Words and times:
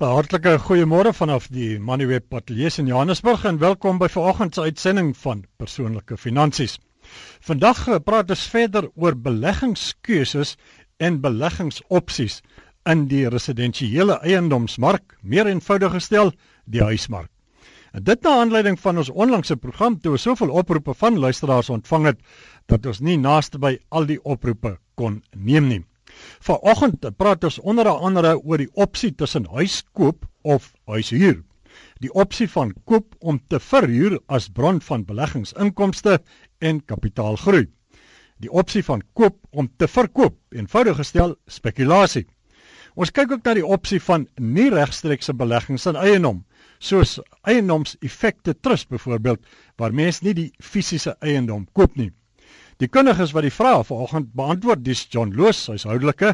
Hartlike 0.00 0.54
goeiemôre 0.64 1.10
vanaf 1.12 1.50
die 1.52 1.74
Moneyweb 1.76 2.32
Ateljee 2.32 2.70
in 2.80 2.86
Johannesburg 2.88 3.42
en 3.44 3.58
welkom 3.60 3.98
by 4.00 4.06
vanoggend 4.08 4.54
se 4.56 4.62
uitsending 4.64 5.10
van 5.20 5.42
Persoonlike 5.60 6.16
Finansies. 6.16 6.78
Vandag 7.44 7.82
praat 8.06 8.32
ons 8.32 8.46
verder 8.48 8.88
oor 8.96 9.12
beleggingskeuses 9.12 10.54
en 10.96 11.18
beleggingsopsies 11.20 12.38
in 12.88 13.04
die 13.12 13.26
residensiële 13.28 14.16
eiendomsmark, 14.24 15.18
meer 15.20 15.52
eenvoudig 15.52 15.92
gestel, 15.98 16.32
die 16.64 16.80
huismark. 16.80 17.28
En 17.92 18.00
dit 18.08 18.24
na 18.24 18.38
aanleiding 18.40 18.80
van 18.80 19.04
ons 19.04 19.12
onlangse 19.12 19.58
program 19.60 20.00
toe 20.00 20.16
ons 20.16 20.24
soveel 20.30 20.56
oproepe 20.62 20.96
van 20.96 21.20
luisteraars 21.20 21.68
ontvang 21.76 22.14
het 22.14 22.24
dat 22.72 22.88
ons 22.88 23.04
nie 23.04 23.20
naaste 23.20 23.60
by 23.60 23.76
al 23.90 24.08
die 24.08 24.22
oproepe 24.24 24.78
kon 24.96 25.20
neem 25.36 25.68
nie. 25.68 25.84
Vanoggend 26.46 27.06
praat 27.16 27.44
ons 27.44 27.58
onder 27.58 27.88
andere 27.88 28.36
oor 28.38 28.58
die 28.58 28.70
opsie 28.74 29.14
tussen 29.14 29.46
huiskoop 29.50 30.26
of 30.42 30.72
huishuur. 30.90 31.42
Die 32.00 32.12
opsie 32.12 32.48
van 32.48 32.72
koop 32.84 33.14
om 33.20 33.40
te 33.48 33.60
verhuur 33.60 34.18
as 34.26 34.48
bron 34.48 34.80
van 34.80 35.04
beleggingsinkomste 35.04 36.18
en 36.58 36.84
kapitaalgroei. 36.84 37.66
Die 38.40 38.50
opsie 38.50 38.82
van 38.84 39.02
koop 39.12 39.36
om 39.50 39.68
te 39.76 39.88
verkoop, 39.88 40.36
eenvoudig 40.56 40.96
gestel, 40.96 41.36
spekulasie. 41.46 42.26
Ons 42.96 43.12
kyk 43.14 43.36
ook 43.36 43.44
na 43.44 43.54
die 43.54 43.66
opsie 43.66 44.00
van 44.02 44.26
nie 44.40 44.70
regstreekse 44.72 45.34
beleggings 45.36 45.86
in 45.86 45.98
eiendom, 46.00 46.40
soos 46.80 47.18
eiendomseffekte 47.48 48.56
trust 48.64 48.88
byvoorbeeld, 48.90 49.44
waar 49.76 49.94
mens 49.94 50.22
nie 50.24 50.34
die 50.34 50.48
fisiese 50.58 51.14
eiendom 51.20 51.68
koop 51.76 51.96
nie. 52.00 52.10
Die 52.80 52.88
kundiges 52.88 53.34
wat 53.36 53.44
die 53.44 53.52
vrae 53.52 53.82
vanoggend 53.84 54.30
beantwoord, 54.32 54.80
dis 54.86 55.02
John 55.12 55.34
Loos, 55.36 55.66
hy's 55.68 55.82
houdelike 55.84 56.30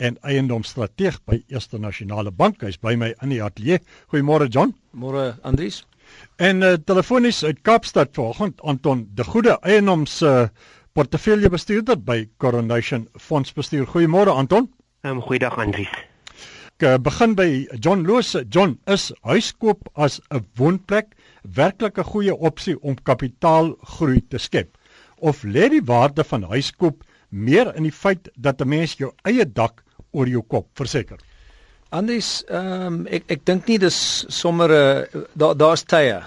en 0.00 0.14
eiendomsstrateeg 0.24 1.18
by 1.28 1.42
Eerste 1.52 1.76
Nasionale 1.76 2.32
Bank. 2.32 2.62
Hy's 2.64 2.78
by 2.80 2.94
my 2.96 3.10
in 3.20 3.34
die 3.34 3.42
ateljee. 3.44 3.82
Goeiemôre 4.08 4.46
John. 4.48 4.72
Môre 4.96 5.34
Andries. 5.44 5.82
En 6.40 6.64
uh, 6.64 6.78
telefonies 6.88 7.42
uit 7.44 7.60
Kaapstad 7.68 8.16
vanoggend 8.16 8.64
Anton 8.64 9.04
De 9.12 9.28
Goede, 9.28 9.58
eiendoms 9.60 10.16
uh, 10.24 10.46
portefeuljebestuurder 10.96 12.00
by 12.00 12.22
Coronation 12.40 13.04
Fondsbestuur. 13.20 13.84
Goeiemôre 13.92 14.32
Anton. 14.32 14.72
Um, 15.04 15.20
goeiedag 15.20 15.60
Andries. 15.60 15.92
Ek 16.80 16.88
uh, 16.88 16.96
begin 16.96 17.36
by 17.36 17.50
John 17.76 18.08
Loos. 18.08 18.32
John, 18.48 18.78
is 18.88 19.10
huiskoop 19.20 19.92
as 20.00 20.22
'n 20.32 20.48
woonplek 20.56 21.12
werklik 21.44 22.00
'n 22.00 22.08
goeie 22.08 22.32
opsie 22.32 22.80
om 22.80 22.96
kapitaalgroei 22.96 24.24
te 24.32 24.40
skep? 24.40 24.79
Of 25.20 25.42
lê 25.44 25.68
die 25.68 25.84
waarde 25.84 26.24
van 26.24 26.42
huiskoop 26.42 27.04
meer 27.30 27.74
in 27.76 27.86
die 27.88 27.94
feit 27.94 28.28
dat 28.36 28.60
'n 28.60 28.68
mens 28.68 28.96
jou 28.98 29.12
eie 29.24 29.44
dak 29.44 29.84
oor 30.12 30.28
jou 30.28 30.42
kop 30.42 30.66
verseker? 30.74 31.18
Andries, 31.90 32.44
ehm 32.46 32.82
um, 32.86 32.98
ek 33.10 33.24
ek 33.34 33.40
dink 33.48 33.66
nie 33.66 33.78
dis 33.82 33.96
sommer 34.30 34.70
'n 34.70 35.18
uh, 35.18 35.22
daar 35.34 35.56
daar's 35.58 35.82
tye. 35.82 36.20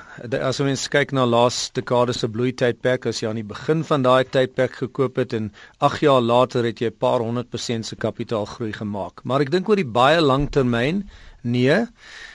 As 0.49 0.59
ons 0.59 0.89
kyk 0.91 1.13
na 1.15 1.23
laaste 1.25 1.79
dekade 1.79 2.13
se 2.13 2.27
bloeitydperk, 2.27 3.05
as 3.05 3.21
jy 3.21 3.29
aan 3.29 3.39
die 3.39 3.47
begin 3.47 3.83
van 3.83 4.03
daai 4.03 4.25
tydperk 4.27 4.75
gekoop 4.81 5.15
het 5.15 5.33
en 5.33 5.53
8 5.79 6.03
jaar 6.03 6.21
later 6.21 6.67
het 6.67 6.81
jy 6.81 6.89
'n 6.91 6.99
paar 6.99 7.23
honderd 7.23 7.49
persent 7.49 7.85
se 7.85 7.95
kapitaalgroei 7.95 8.73
gemaak. 8.73 9.23
Maar 9.23 9.41
ek 9.41 9.51
dink 9.51 9.69
oor 9.69 9.79
die 9.79 9.93
baie 10.01 10.19
lang 10.21 10.51
termyn, 10.51 11.09
nee. 11.43 11.87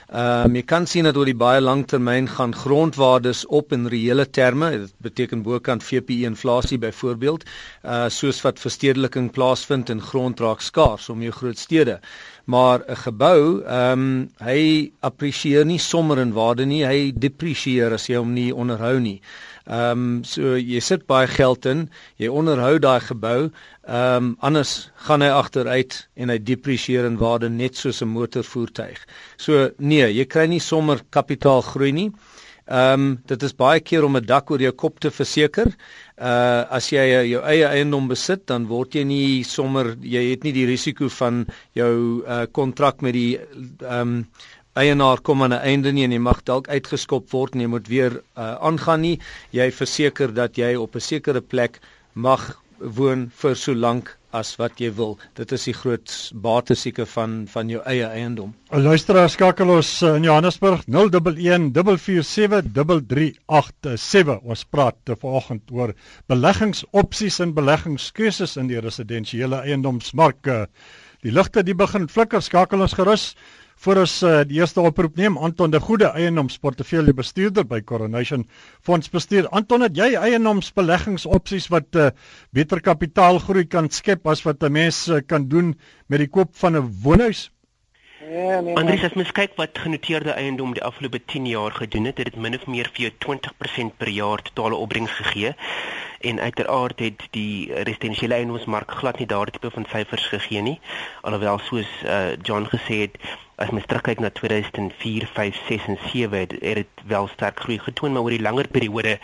Ehm 0.09 0.45
um, 0.49 0.55
jy 0.57 0.63
kan 0.65 0.87
sien 0.89 1.05
dat 1.05 1.17
oor 1.21 1.27
die 1.29 1.37
baie 1.37 1.59
lang 1.61 1.83
termyn 1.85 2.25
gaan 2.27 2.55
grondwaardes 2.57 3.43
op 3.45 3.73
in 3.75 3.83
reële 3.93 4.23
terme. 4.29 4.69
Dit 4.71 4.93
beteken 5.05 5.43
bokant 5.45 5.83
VPI 5.85 6.23
inflasie 6.25 6.79
byvoorbeeld, 6.81 7.45
uh 7.85 8.07
soos 8.09 8.41
wat 8.41 8.59
verstedeliking 8.59 9.29
plaasvind 9.35 9.89
en 9.93 10.01
grond 10.01 10.39
raak 10.41 10.65
skaars 10.65 11.09
om 11.13 11.21
jou 11.21 11.31
groot 11.41 11.57
stede. 11.57 11.99
Maar 12.45 12.81
'n 12.87 12.95
gebou, 12.95 13.61
ehm 13.61 13.91
um, 13.91 14.29
hy 14.41 14.91
appresieer 14.99 15.65
nie 15.65 15.79
sommer 15.79 16.17
in 16.17 16.33
waarde 16.33 16.65
nie, 16.65 16.83
hy 16.85 17.11
depresieer 17.13 17.93
as 17.93 18.09
jy 18.09 18.17
hom 18.17 18.33
nie 18.33 18.51
onderhou 18.51 18.99
nie. 18.99 19.21
Ehm 19.69 19.91
um, 19.91 20.23
so 20.23 20.57
jy 20.57 20.79
sit 20.81 21.05
baie 21.07 21.27
geld 21.27 21.65
in, 21.65 21.89
jy 22.17 22.27
onderhou 22.27 22.79
daai 22.79 22.99
gebou, 22.99 23.51
Ehm 23.89 24.23
um, 24.23 24.35
anders 24.45 24.91
gaan 25.05 25.23
hy 25.25 25.29
agteruit 25.33 25.95
en 26.13 26.29
hy 26.29 26.35
depresieer 26.45 27.07
in 27.07 27.15
waarde 27.17 27.47
net 27.49 27.77
soos 27.79 28.03
'n 28.05 28.11
motorvoertuig. 28.13 28.99
So 29.37 29.71
nee, 29.77 30.05
jy 30.13 30.25
kry 30.29 30.45
nie 30.45 30.59
sommer 30.61 31.01
kapitaalgroei 31.09 31.91
nie. 31.91 32.11
Ehm 32.69 32.93
um, 32.93 33.17
dit 33.25 33.43
is 33.43 33.55
baie 33.57 33.79
keer 33.81 34.05
om 34.05 34.17
'n 34.17 34.25
dak 34.25 34.51
oor 34.51 34.61
jou 34.61 34.71
kop 34.71 34.99
te 34.99 35.09
verseker. 35.09 35.73
Uh 36.21 36.69
as 36.69 36.91
jy 36.91 37.01
jou 37.31 37.41
eie 37.41 37.65
eiendom 37.65 38.07
besit, 38.07 38.45
dan 38.45 38.67
word 38.67 38.93
jy 38.93 39.03
nie 39.03 39.43
sommer 39.43 39.95
jy 40.01 40.29
het 40.29 40.43
nie 40.43 40.53
die 40.53 40.67
risiko 40.69 41.09
van 41.09 41.47
jou 41.73 42.21
uh 42.27 42.45
kontrak 42.51 43.01
met 43.01 43.13
die 43.13 43.39
ehm 43.39 44.01
um, 44.01 44.25
eienaar 44.73 45.21
kom 45.21 45.43
aan 45.43 45.53
'n 45.53 45.65
einde 45.71 45.91
nie 45.91 46.03
en 46.03 46.11
jy 46.11 46.19
mag 46.19 46.43
dalk 46.43 46.67
uitgeskop 46.67 47.31
word 47.31 47.55
en 47.55 47.61
jy 47.61 47.67
moet 47.67 47.87
weer 47.87 48.21
uh 48.37 48.55
aangaan 48.61 49.01
nie. 49.01 49.19
Jy 49.51 49.71
verseker 49.71 50.33
dat 50.33 50.55
jy 50.57 50.75
op 50.75 50.95
'n 50.95 50.99
sekere 51.01 51.41
plek 51.41 51.79
mag 52.13 52.61
woon 52.79 53.31
vir 53.35 53.55
so 53.55 53.73
lank 53.75 54.17
as 54.31 54.55
wat 54.59 54.79
jy 54.79 54.91
wil. 54.93 55.17
Dit 55.37 55.51
is 55.55 55.63
die 55.65 55.73
groot 55.73 56.31
bate 56.33 56.75
seker 56.77 57.05
van 57.09 57.47
van 57.49 57.69
jou 57.71 57.81
eie 57.89 58.05
eiendom. 58.05 58.53
Luisteraar 58.69 59.29
skakel 59.29 59.69
ons 59.73 60.01
eh, 60.01 60.15
in 60.19 60.23
Johannesburg 60.27 60.83
0114473387. 60.85 60.89
Ons 64.43 64.65
praat 64.69 64.97
vanoggend 65.19 65.71
oor 65.71 65.93
beleggingsopsies 66.27 67.39
en 67.39 67.53
beleggingskeuses 67.57 68.57
in 68.57 68.67
die 68.67 68.79
residensiële 68.79 69.57
eiendomsmark. 69.65 70.47
Die 71.23 71.31
ligte 71.31 71.63
die 71.63 71.75
begin 71.75 72.07
flikker, 72.07 72.41
skakel 72.41 72.81
ons 72.81 72.93
gerus 72.93 73.35
Voor 73.79 74.01
ons 74.01 74.13
uh, 74.27 74.41
die 74.43 74.57
eerste 74.59 74.83
oproep 74.83 75.15
neem 75.15 75.37
Anton 75.39 75.71
de 75.71 75.79
Goede 75.79 76.09
eiendomsportefeulje 76.11 77.13
bestuurder 77.15 77.63
by 77.63 77.79
Coronation 77.87 78.43
Fonds 78.83 79.07
bestuur. 79.13 79.47
Anton, 79.55 79.85
het 79.85 79.95
jy 79.95 80.09
eiendomsbeleggingsopsies 80.19 81.69
wat 81.71 81.95
uh, 81.95 82.09
beter 82.51 82.83
kapitaalgroei 82.83 83.69
kan 83.71 83.87
skep 83.87 84.27
as 84.27 84.43
wat 84.43 84.67
'n 84.67 84.71
mens 84.75 85.07
uh, 85.07 85.21
kan 85.23 85.47
doen 85.47 85.77
met 86.11 86.19
die 86.19 86.27
koop 86.27 86.51
van 86.59 86.75
'n 86.75 86.91
woonhuis? 87.03 87.47
Ja, 88.29 88.59
nee, 88.59 88.75
Andries, 88.75 89.03
as 89.03 89.15
mens 89.17 89.31
kyk 89.33 89.55
wat 89.57 89.79
genoteerde 89.81 90.35
eiendom 90.37 90.75
die 90.77 90.83
afgelope 90.85 91.17
10 91.25 91.47
jaar 91.49 91.71
gedoen 91.71 92.05
het, 92.05 92.19
het 92.21 92.27
dit 92.29 92.35
min 92.37 92.53
of 92.53 92.67
meer 92.69 92.89
vir 92.93 93.07
jou 93.07 93.13
20% 93.25 93.95
per 93.97 94.11
jaar 94.13 94.41
totale 94.41 94.75
opbrengs 94.75 95.11
gegee. 95.11 95.55
En 96.19 96.39
uiteraard 96.39 96.99
het 96.99 97.25
die 97.33 97.73
residensiële 97.73 98.37
eiendomsmark 98.37 98.91
glad 99.01 99.17
nie 99.17 99.27
daardie 99.27 99.55
tipe 99.57 99.71
van 99.73 99.87
syfers 99.89 100.27
gegee 100.29 100.61
nie. 100.61 100.77
Alhoewel 101.21 101.57
soos 101.65 101.89
uh, 102.05 102.35
John 102.41 102.69
gesê 102.69 103.01
het, 103.07 103.17
as 103.59 103.69
mens 103.75 103.85
terugkyk 103.91 104.19
na 104.23 104.29
2004, 104.31 105.27
5, 105.33 105.57
6 105.67 105.87
en 105.91 105.97
7 106.11 106.39
het, 106.39 106.51
het 106.51 106.75
dit 106.75 106.87
wel 107.07 107.27
sterk 107.27 107.59
groei 107.59 107.79
getoon, 107.79 108.11
maar 108.11 108.21
oor 108.21 108.35
die 108.35 108.41
langer 108.41 108.67
periode 108.71 109.17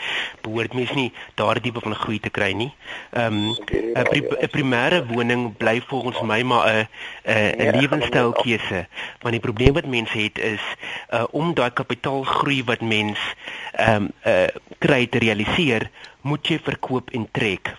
behoort 0.44 0.74
mens 0.76 0.92
nie 0.98 1.12
daardie 1.40 1.72
tipe 1.72 1.80
van 1.84 1.96
groei 1.96 2.20
te 2.20 2.30
kry 2.30 2.52
nie. 2.52 2.72
Ehm 3.16 3.34
um, 3.34 3.56
'n 3.96 4.08
pri 4.12 4.22
primêre 4.52 5.06
woning 5.08 5.58
bly 5.58 5.82
volgens 5.88 6.22
my 6.22 6.42
maar 6.42 6.68
'n 6.68 6.88
'n 7.24 7.62
'n 7.62 7.80
lewenstylkeuse, 7.80 8.88
want 9.22 9.34
die 9.34 9.46
probleem 9.48 9.74
wat 9.74 9.86
mense 9.86 10.18
het 10.18 10.38
is 10.38 10.64
uh, 11.10 11.24
om 11.32 11.54
daai 11.54 11.72
kapitaalgroei 11.72 12.64
wat 12.64 12.82
mens 12.82 13.20
ehm 13.72 13.96
um, 13.96 14.12
uh, 14.26 14.48
kry 14.78 15.08
te 15.08 15.18
realiseer 15.18 15.90
moet 16.26 16.50
jy 16.50 16.58
verkoop 16.66 17.12
en 17.18 17.28
trek 17.38 17.70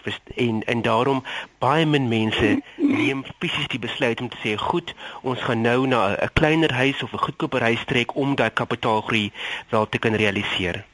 en 0.46 0.56
en 0.72 0.82
daarom 0.86 1.22
baie 1.64 1.86
min 1.86 2.08
mense 2.08 2.48
neem 2.78 3.24
fisies 3.42 3.68
die 3.72 3.82
besluit 3.82 4.20
om 4.22 4.28
te 4.32 4.38
sê 4.42 4.56
goed 4.62 4.88
ons 5.22 5.40
gaan 5.48 5.62
nou 5.66 5.80
na 5.86 6.00
'n 6.14 6.34
kleiner 6.40 6.72
huis 6.72 7.02
of 7.02 7.12
'n 7.12 7.24
goedkoper 7.26 7.62
huis 7.70 7.84
trek 7.86 8.16
om 8.16 8.36
daai 8.36 8.50
kapitaalgroei 8.50 9.32
wel 9.70 9.88
te 9.88 9.98
kan 9.98 10.14
realiseer. 10.14 10.84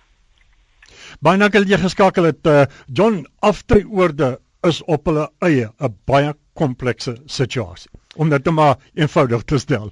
Baie 1.20 1.38
dankie 1.38 1.60
dat 1.60 1.70
jy 1.70 1.78
geskakel 1.78 2.24
het. 2.24 2.46
Uh, 2.46 2.66
John, 2.88 3.26
aftreeoorde 3.40 4.40
is 4.68 4.84
op 4.84 5.06
hulle 5.06 5.30
eie 5.40 5.70
'n 5.80 5.96
baie 6.06 6.34
komplekse 6.54 7.18
situasie. 7.26 7.92
Om 8.16 8.30
dit 8.30 8.46
net 8.46 8.54
maar 8.54 8.78
eenvoudig 8.94 9.44
te 9.44 9.58
stel. 9.58 9.92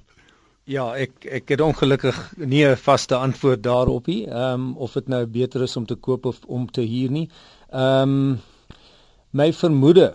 Ja, 0.64 0.94
ek 0.94 1.24
ek 1.24 1.48
het 1.48 1.60
ongelukkig 1.60 2.32
nie 2.36 2.64
'n 2.66 2.76
vaste 2.76 3.16
antwoord 3.16 3.62
daarop 3.62 4.06
nie. 4.06 4.26
Ehm 4.26 4.60
um, 4.60 4.76
of 4.76 4.92
dit 4.92 5.08
nou 5.08 5.26
beter 5.26 5.62
is 5.62 5.76
om 5.76 5.86
te 5.86 5.94
koop 5.94 6.24
of 6.26 6.38
om 6.46 6.70
te 6.70 6.80
huur 6.82 7.10
nie. 7.10 7.30
Ehm 7.70 8.02
um, 8.02 8.40
my 9.30 9.52
vermoede 9.52 10.14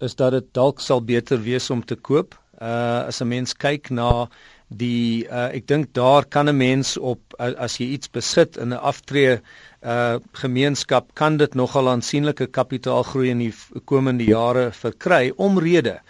is 0.00 0.14
dat 0.16 0.32
dit 0.32 0.46
dalk 0.56 0.80
sal 0.80 1.02
beter 1.04 1.42
wees 1.42 1.70
om 1.70 1.84
te 1.84 1.96
koop. 1.96 2.32
Uh 2.60 3.04
as 3.10 3.20
'n 3.20 3.28
mens 3.28 3.52
kyk 3.52 3.90
na 3.90 4.28
die 4.68 5.28
uh, 5.28 5.52
ek 5.52 5.66
dink 5.68 5.92
daar 5.92 6.24
kan 6.24 6.48
'n 6.48 6.56
mens 6.56 6.96
op 6.96 7.20
as 7.38 7.76
jy 7.76 7.86
iets 7.92 8.08
besit 8.10 8.56
in 8.56 8.72
'n 8.72 8.80
aftree 8.80 9.40
uh 9.84 10.16
gemeenskap 10.32 11.14
kan 11.14 11.36
dit 11.36 11.54
nogal 11.54 11.88
aansienlike 11.88 12.46
kapitaalgroei 12.46 13.30
in 13.30 13.38
die 13.38 13.54
komende 13.84 14.24
jare 14.24 14.72
verkry 14.72 15.32
omrede 15.36 16.00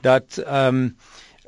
dat 0.00 0.38
ehm 0.38 0.76
um, 0.76 0.96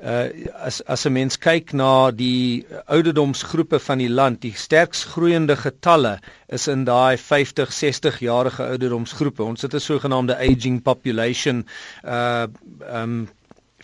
uh 0.05 0.29
as 0.69 0.81
as 0.95 1.07
'n 1.07 1.13
mens 1.13 1.39
kyk 1.39 1.73
na 1.73 2.11
die 2.11 2.67
ouderdomsgroepe 2.87 3.79
van 3.81 3.99
die 3.99 4.09
land, 4.11 4.41
die 4.43 4.53
sterkst 4.53 5.05
groeiende 5.15 5.57
getalle 5.57 6.19
is 6.49 6.69
in 6.69 6.85
daai 6.85 7.17
50, 7.17 7.73
60 7.73 8.19
jarige 8.21 8.63
ouderdomsgroepe. 8.67 9.43
Ons 9.43 9.63
het 9.63 9.75
'n 9.75 9.81
sogenaamde 9.81 10.37
aging 10.37 10.83
population 10.83 11.65
uh 12.05 12.47
um 12.93 13.29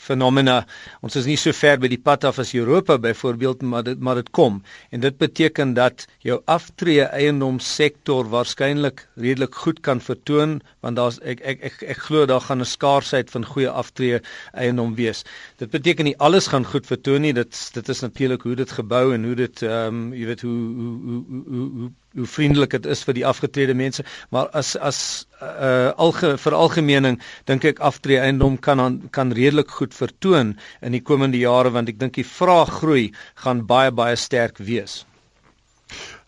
fenomena. 0.01 0.65
Ons 1.05 1.17
is 1.21 1.29
nie 1.29 1.37
so 1.41 1.53
ver 1.57 1.79
by 1.83 1.91
die 1.93 2.01
pad 2.01 2.25
af 2.29 2.41
as 2.43 2.53
Europa 2.57 2.97
byvoorbeeld, 2.99 3.63
maar 3.63 3.85
dit 3.87 4.01
maar 4.01 4.21
dit 4.21 4.31
kom. 4.37 4.61
En 4.91 5.01
dit 5.05 5.17
beteken 5.21 5.75
dat 5.77 6.07
jou 6.25 6.41
aftree 6.51 7.05
eiendomssektor 7.05 8.29
waarskynlik 8.33 9.07
redelik 9.17 9.55
goed 9.55 9.81
kan 9.87 10.01
vertoon 10.01 10.61
want 10.81 10.97
daar's 10.97 11.21
ek 11.21 11.43
ek 11.45 11.65
ek, 11.71 11.83
ek 11.95 12.03
glo 12.09 12.27
daar 12.27 12.41
gaan 12.41 12.61
'n 12.65 12.73
skaarsheid 12.75 13.31
van 13.31 13.45
goeie 13.45 13.71
aftree 13.71 14.21
eiendom 14.53 14.95
wees. 14.95 15.25
Dit 15.59 15.71
beteken 15.71 16.05
nie 16.05 16.19
alles 16.19 16.47
gaan 16.47 16.65
goed 16.65 16.87
vertoon 16.87 17.21
nie. 17.21 17.33
Dit 17.33 17.71
dit 17.75 17.89
is 17.89 18.01
natuurlik 18.01 18.43
hoe 18.43 18.55
dit 18.57 18.71
gebou 18.71 19.15
en 19.15 19.25
hoe 19.25 19.35
dit 19.35 19.63
ehm 19.63 19.87
um, 19.95 20.13
jy 20.15 20.27
weet 20.27 20.41
hoe 20.41 20.59
hoe 20.81 20.97
hoe 21.05 21.25
hoe, 21.49 21.71
hoe 21.81 21.91
hoe 22.15 22.27
vriendelik 22.27 22.71
dit 22.71 22.87
is 22.87 23.03
vir 23.07 23.15
die 23.15 23.27
afgetrede 23.27 23.75
mense, 23.75 24.05
maar 24.35 24.49
as 24.57 24.75
as 24.77 25.27
uh 25.41 25.93
alge 25.97 26.35
veralgemening 26.39 27.21
dink 27.49 27.65
ek 27.65 27.83
aftree 27.91 28.19
eiendom 28.21 28.59
kan 28.59 28.81
aan, 28.81 28.99
kan 29.11 29.33
redelik 29.33 29.71
goed 29.71 29.95
vertoon 29.95 30.57
in 30.83 30.97
die 30.97 31.03
komende 31.03 31.39
jare 31.39 31.71
want 31.71 31.89
ek 31.89 32.01
dink 32.01 32.19
die 32.19 32.27
vraag 32.27 32.73
groei 32.81 33.07
gaan 33.45 33.65
baie 33.67 33.93
baie 33.95 34.17
sterk 34.17 34.59
wees. 34.59 35.05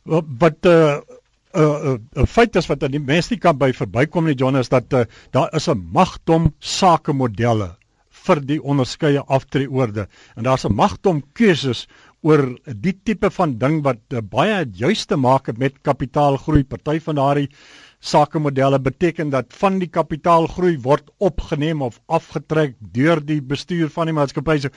Wat 0.07 0.67
uh 0.67 1.01
'n 1.53 1.61
uh, 1.61 1.93
'n 1.93 2.01
uh, 2.17 2.27
feit 2.27 2.57
is 2.57 2.67
wat 2.67 2.83
aan 2.83 2.95
die 2.95 3.03
mense 3.03 3.37
kan 3.37 3.59
by 3.59 3.73
verbykom 3.77 4.25
nie 4.25 4.39
John 4.39 4.57
is 4.57 4.71
dat 4.73 4.93
uh, 4.93 5.05
daar 5.37 5.53
is 5.53 5.69
'n 5.69 5.89
magdom 5.93 6.55
sakemodelle 6.59 7.77
vir 8.27 8.41
die 8.41 8.61
onderskeie 8.63 9.21
aftreeoorde 9.27 10.09
en 10.37 10.43
daar's 10.49 10.65
'n 10.65 10.75
magdom 10.75 11.23
keuses 11.35 11.87
oor 12.23 12.45
die 12.67 12.95
tipe 13.05 13.31
van 13.35 13.57
ding 13.59 13.81
wat 13.87 14.15
uh, 14.15 14.23
baie 14.23 14.63
juis 14.79 15.07
te 15.11 15.19
maak 15.19 15.51
het 15.51 15.59
met 15.59 15.81
kapitaalgroei. 15.83 16.63
Party 16.65 17.01
van 17.03 17.19
daardie 17.19 17.49
sakemodelle 18.03 18.81
beteken 18.83 19.31
dat 19.31 19.55
van 19.59 19.79
die 19.79 19.89
kapitaalgroei 19.91 20.77
word 20.83 21.11
opgeneem 21.23 21.83
of 21.87 22.01
afgetrek 22.07 22.75
deur 22.95 23.23
die 23.23 23.41
bestuur 23.43 23.91
van 23.95 24.11
die 24.11 24.17
maatskappy. 24.17 24.59
So 24.63 24.71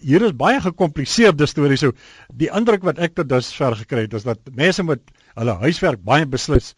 hier 0.00 0.24
is 0.24 0.36
baie 0.36 0.60
gekompliseerde 0.64 1.48
stories. 1.48 1.84
So 1.84 1.92
die 2.32 2.50
indruk 2.52 2.84
wat 2.84 3.00
ek 3.00 3.16
tot 3.16 3.32
dusver 3.32 3.76
gekry 3.84 4.08
het 4.08 4.16
is 4.16 4.28
dat 4.28 4.40
mense 4.56 4.84
moet 4.84 5.04
hulle 5.36 5.56
huiswerk 5.64 6.04
baie 6.04 6.28
beslis 6.28 6.74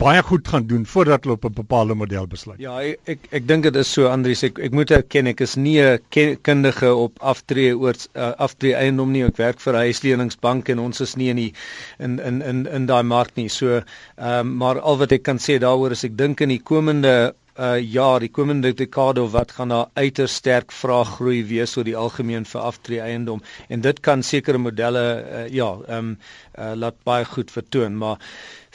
baie 0.00 0.22
goed 0.22 0.48
gaan 0.48 0.66
doen 0.66 0.86
voordat 0.86 1.24
hulle 1.24 1.34
op 1.36 1.44
'n 1.44 1.52
bepaalde 1.52 1.94
model 1.94 2.26
besluit. 2.26 2.58
Ja, 2.60 2.80
ek 2.80 2.98
ek, 3.04 3.18
ek 3.30 3.48
dink 3.48 3.62
dit 3.62 3.76
is 3.76 3.92
so 3.92 4.08
Andrius 4.08 4.42
ek 4.42 4.58
ek 4.58 4.72
moet 4.72 4.90
erken 4.90 5.26
ek 5.26 5.40
is 5.40 5.56
nie 5.56 5.80
'n 5.80 5.98
kundige 6.42 6.94
op 6.94 7.18
aftree 7.20 7.76
oor 7.76 7.94
uh, 8.14 8.32
aftree 8.38 8.74
eiendom 8.74 9.10
nie. 9.12 9.24
Ek 9.24 9.36
werk 9.36 9.60
vir 9.60 9.72
'n 9.72 9.86
huisleningsbank 9.88 10.68
en 10.68 10.78
ons 10.78 11.00
is 11.00 11.16
nie 11.16 11.28
in 11.28 11.36
die 11.36 11.52
in 11.98 12.18
in 12.18 12.42
in 12.42 12.66
in 12.66 12.86
daai 12.86 13.02
mark 13.02 13.36
nie. 13.36 13.48
So 13.48 13.66
ehm 13.76 14.40
um, 14.40 14.56
maar 14.56 14.80
al 14.80 14.98
wat 14.98 15.12
ek 15.12 15.22
kan 15.22 15.38
sê 15.38 15.58
daaroor 15.58 15.90
is 15.90 16.04
ek 16.04 16.16
dink 16.16 16.40
in 16.40 16.48
die 16.48 16.62
komende 16.62 17.34
uh 17.58 17.76
ja, 17.80 18.18
die 18.18 18.28
komende 18.28 18.72
dekade 18.74 19.22
of 19.22 19.32
wat 19.32 19.52
gaan 19.56 19.68
daar 19.72 19.86
uiters 19.94 20.34
sterk 20.34 20.72
vraag 20.72 21.16
groei 21.16 21.44
wees 21.48 21.76
oor 21.76 21.84
die 21.88 21.96
algemeen 21.96 22.44
vir 22.44 22.60
aftree 22.60 23.00
eiendom 23.00 23.42
en 23.68 23.80
dit 23.80 24.00
kan 24.00 24.22
sekere 24.22 24.58
modelle 24.58 25.04
uh, 25.22 25.48
ja, 25.48 25.70
ehm 25.88 25.98
um, 25.98 26.18
uh, 26.58 26.72
laat 26.74 26.96
baie 27.04 27.24
goed 27.24 27.50
vertoon, 27.50 27.96
maar 27.96 28.18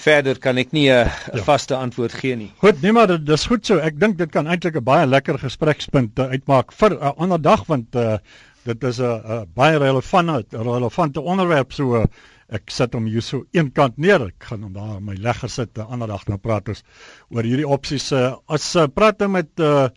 verder 0.01 0.39
kan 0.39 0.57
ek 0.57 0.71
nie 0.71 0.89
'n 0.89 1.05
ja. 1.05 1.43
vaste 1.45 1.75
antwoord 1.75 2.13
gee 2.13 2.35
nie. 2.35 2.51
Goed, 2.57 2.81
nee 2.81 2.91
maar 2.91 3.07
dit 3.07 3.29
is 3.29 3.45
goed 3.45 3.65
so. 3.65 3.77
Ek 3.77 3.99
dink 3.99 4.17
dit 4.17 4.31
kan 4.31 4.47
eintlik 4.47 4.75
'n 4.75 4.83
baie 4.83 5.05
lekker 5.05 5.39
gesprekspunt 5.39 6.19
uh, 6.19 6.31
uitmaak 6.31 6.71
vir 6.71 6.97
'n 6.97 7.01
uh, 7.01 7.13
ander 7.17 7.41
dag 7.41 7.65
want 7.67 7.95
uh 7.95 8.17
dit 8.63 8.83
is 8.83 8.97
'n 8.99 9.03
uh, 9.03 9.29
uh, 9.29 9.41
baie 9.53 9.77
relevante 9.77 10.45
relevante 10.51 11.21
onderwerp 11.21 11.73
so 11.73 11.95
uh, 11.95 12.05
ek 12.51 12.71
sit 12.71 12.93
hom 12.97 13.07
hier 13.07 13.23
so 13.23 13.45
een 13.55 13.71
kant 13.71 13.97
neer. 13.97 14.27
Ek 14.27 14.49
gaan 14.51 14.65
hom 14.67 14.73
daar 14.75 14.99
my 15.01 15.15
legger 15.15 15.49
sit 15.49 15.77
'n 15.77 15.87
ander 15.87 16.07
dag 16.07 16.27
nou 16.27 16.37
praat 16.37 16.69
ons 16.69 16.83
oor 17.29 17.43
hierdie 17.43 17.67
opsies. 17.67 18.11
Uh, 18.11 18.35
as 18.47 18.75
uh, 18.75 18.87
praat 18.87 19.19
nou 19.19 19.29
met 19.29 19.59
uh, 19.59 19.87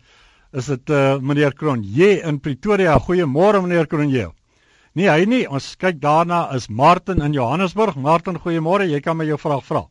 is 0.53 0.65
dit 0.65 0.89
uh, 0.89 1.19
meneer 1.19 1.53
Kronje 1.53 2.21
in 2.23 2.39
Pretoria. 2.39 2.97
Goeiemôre 2.99 3.61
meneer 3.61 3.87
Kronje. 3.87 4.31
Nee, 4.95 5.09
hy 5.09 5.25
nie. 5.27 5.43
Ons 5.51 5.75
kyk 5.75 5.99
daarna 5.99 6.55
is 6.55 6.69
Martin 6.69 7.21
in 7.21 7.33
Johannesburg. 7.33 7.97
Martin, 7.99 8.39
goeiemôre. 8.39 8.87
Jy 8.87 9.01
kan 9.03 9.17
my 9.17 9.25
jou 9.27 9.37
vraag 9.37 9.65
vra. 9.67 9.81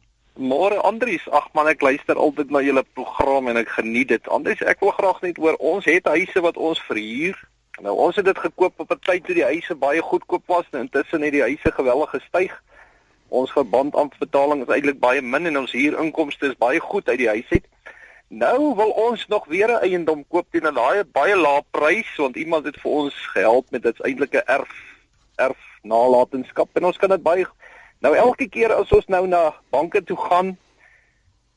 Môre 0.41 0.81
Andries, 0.83 1.23
ag 1.31 1.51
man, 1.55 1.69
ek 1.71 1.85
luister 1.85 2.17
altyd 2.17 2.51
na 2.51 2.63
julle 2.65 2.83
program 2.97 3.47
en 3.53 3.61
ek 3.61 3.69
geniet 3.77 4.09
dit. 4.09 4.31
Andries, 4.33 4.65
ek 4.65 4.81
wil 4.81 4.91
graag 4.97 5.21
net 5.23 5.37
hoor 5.37 5.55
ons 5.61 5.85
het 5.85 6.09
huise 6.09 6.41
wat 6.43 6.57
ons 6.57 6.81
verhuur 6.89 7.37
Nou 7.83 7.97
ons 7.97 8.17
het 8.17 8.25
dit 8.25 8.39
gekoop 8.39 8.81
op 8.81 8.91
'n 8.91 8.99
tyd 9.03 9.25
toe 9.25 9.35
die 9.35 9.45
huise 9.45 9.75
baie 9.75 10.03
goedkoop 10.03 10.43
was 10.47 10.67
en 10.71 10.81
intussen 10.81 11.23
het 11.23 11.33
die 11.33 11.43
huise 11.43 11.73
geweldig 11.73 12.11
gestyg. 12.11 12.63
Ons 13.29 13.53
verband 13.53 13.97
aan 13.97 14.11
betaling 14.19 14.63
is 14.63 14.75
eintlik 14.75 14.99
baie 14.99 15.23
min 15.23 15.47
en 15.47 15.59
ons 15.59 15.73
huurinkomste 15.73 16.47
is 16.47 16.57
baie 16.57 16.81
goed 16.81 17.09
uit 17.09 17.19
die 17.19 17.29
huis 17.29 17.51
uit. 17.51 17.67
Nou 18.29 18.75
wil 18.75 18.91
ons 18.91 19.27
nog 19.27 19.45
weer 19.47 19.69
'n 19.69 19.83
eiendom 19.83 20.25
koop 20.29 20.47
teen 20.51 20.67
'n 20.67 20.75
baie 20.75 21.05
baie 21.05 21.37
lae 21.37 21.63
prys 21.71 22.17
want 22.17 22.37
iemand 22.37 22.65
het 22.65 22.81
vir 22.81 22.91
ons 22.91 23.15
gehelp 23.15 23.71
met 23.71 23.83
dit 23.83 24.01
eintlike 24.01 24.43
erf 24.45 24.75
erf 25.37 25.59
nalatenskap 25.83 26.69
en 26.73 26.85
ons 26.85 26.97
kan 26.97 27.09
dit 27.09 27.23
baie 27.23 27.47
nou 27.99 28.15
elke 28.15 28.49
keer 28.49 28.73
as 28.73 28.93
ons 28.93 29.07
nou 29.07 29.27
na 29.27 29.55
banke 29.71 30.05
toe 30.05 30.17
gaan 30.17 30.57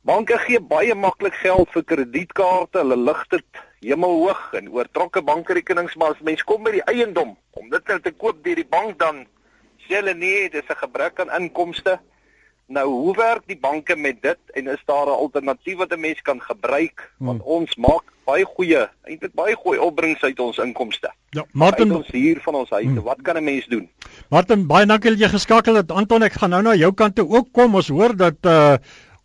banke 0.02 0.38
gee 0.38 0.60
baie 0.60 0.96
maklik 0.96 1.34
geld 1.34 1.70
vir 1.72 1.84
kredietkaarte, 1.84 2.78
hulle 2.80 2.98
lig 2.98 3.28
dit 3.28 3.46
hemelhoog 3.82 4.54
en 4.54 4.70
oortrokke 4.74 5.22
bankrekenings 5.22 5.96
maar 5.96 6.16
as 6.16 6.22
mens 6.26 6.44
kom 6.44 6.64
by 6.64 6.72
die 6.72 6.86
eiendom 6.90 7.38
om 7.52 7.70
dit 7.70 7.88
nou 7.88 8.00
te 8.02 8.12
koop 8.12 8.44
deur 8.44 8.56
die 8.56 8.70
bank 8.70 9.00
dan 9.00 9.26
sê 9.88 10.02
hulle 10.02 10.14
nee 10.14 10.50
dis 10.50 10.70
'n 10.70 10.84
gebrek 10.84 11.20
aan 11.20 11.42
inkomste. 11.42 12.00
Nou 12.68 12.88
hoe 12.88 13.16
werk 13.16 13.44
die 13.48 13.60
banke 13.60 13.96
met 13.96 14.22
dit 14.22 14.40
en 14.54 14.68
is 14.68 14.84
daar 14.86 15.08
'n 15.08 15.20
alternatief 15.24 15.78
wat 15.78 15.94
'n 15.94 16.00
mens 16.00 16.22
kan 16.22 16.42
gebruik? 16.42 17.12
Want 17.18 17.42
hmm. 17.42 17.52
ons 17.52 17.76
maak 17.76 18.04
baie 18.26 18.46
goeie 18.46 18.90
eintlik 19.04 19.34
baie 19.34 19.56
goeie 19.56 19.82
opbrengs 19.82 20.22
uit 20.22 20.40
ons 20.40 20.58
inkomste. 20.58 21.12
Ja 21.30 21.46
Martin 21.52 21.96
ons 21.96 22.08
hier 22.12 22.42
van 22.42 22.56
ons 22.56 22.70
huise. 22.70 22.90
Hmm. 22.90 23.04
wat 23.04 23.22
kan 23.22 23.38
'n 23.38 23.44
mens 23.44 23.66
doen? 23.68 23.90
Martin 24.30 24.68
baie 24.68 24.86
dankie 24.86 25.10
dat 25.10 25.20
jy 25.20 25.30
geskakel 25.30 25.76
het. 25.76 25.92
Anton 25.92 26.24
ek 26.24 26.34
gaan 26.34 26.50
nou 26.50 26.62
na 26.62 26.76
jou 26.76 26.94
kant 26.94 27.16
toe 27.16 27.30
ook 27.30 27.48
kom. 27.52 27.76
Ons 27.76 27.88
hoor 27.88 28.16
dat 28.16 28.38
uh 28.42 28.78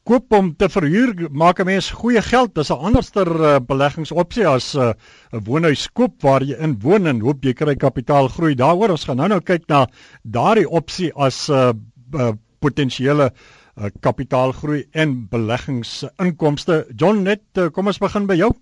koop 0.09 0.33
om 0.35 0.51
te 0.59 0.69
verhuur 0.69 1.29
maak 1.31 1.61
'n 1.61 1.67
mens 1.67 1.91
goeie 1.91 2.23
geld. 2.23 2.55
Dis 2.55 2.71
'n 2.71 2.85
anderster 2.89 3.29
uh, 3.29 3.59
beleggingsopsie 3.61 4.47
as 4.47 4.75
eh, 4.75 4.93
'n 5.33 5.37
uh, 5.37 5.41
woonhuis 5.45 5.89
koop 5.93 6.23
waar 6.23 6.43
jy 6.43 6.57
in 6.59 6.79
woon 6.81 7.07
en 7.07 7.21
hoop 7.21 7.45
jy 7.45 7.53
kry 7.53 7.77
kapitaal 7.77 8.29
groei. 8.29 8.55
Daaroor 8.55 8.91
ons 8.91 9.05
gaan 9.05 9.17
nou 9.17 9.29
nou 9.29 9.41
kyk 9.41 9.69
na 9.69 9.87
daardie 10.23 10.69
opsie 10.69 11.13
as 11.15 11.49
'n 11.49 11.53
uh, 11.53 11.73
uh, 12.15 12.33
potensiële 12.61 13.31
uh, 13.31 13.91
kapitaalgroei 14.01 14.87
en 14.93 15.29
beleggingsinkomste. 15.29 16.87
John 16.97 17.23
net 17.23 17.43
uh, 17.55 17.71
kom 17.71 17.87
ons 17.87 17.99
begin 17.99 18.27
by 18.27 18.35
jou. 18.35 18.53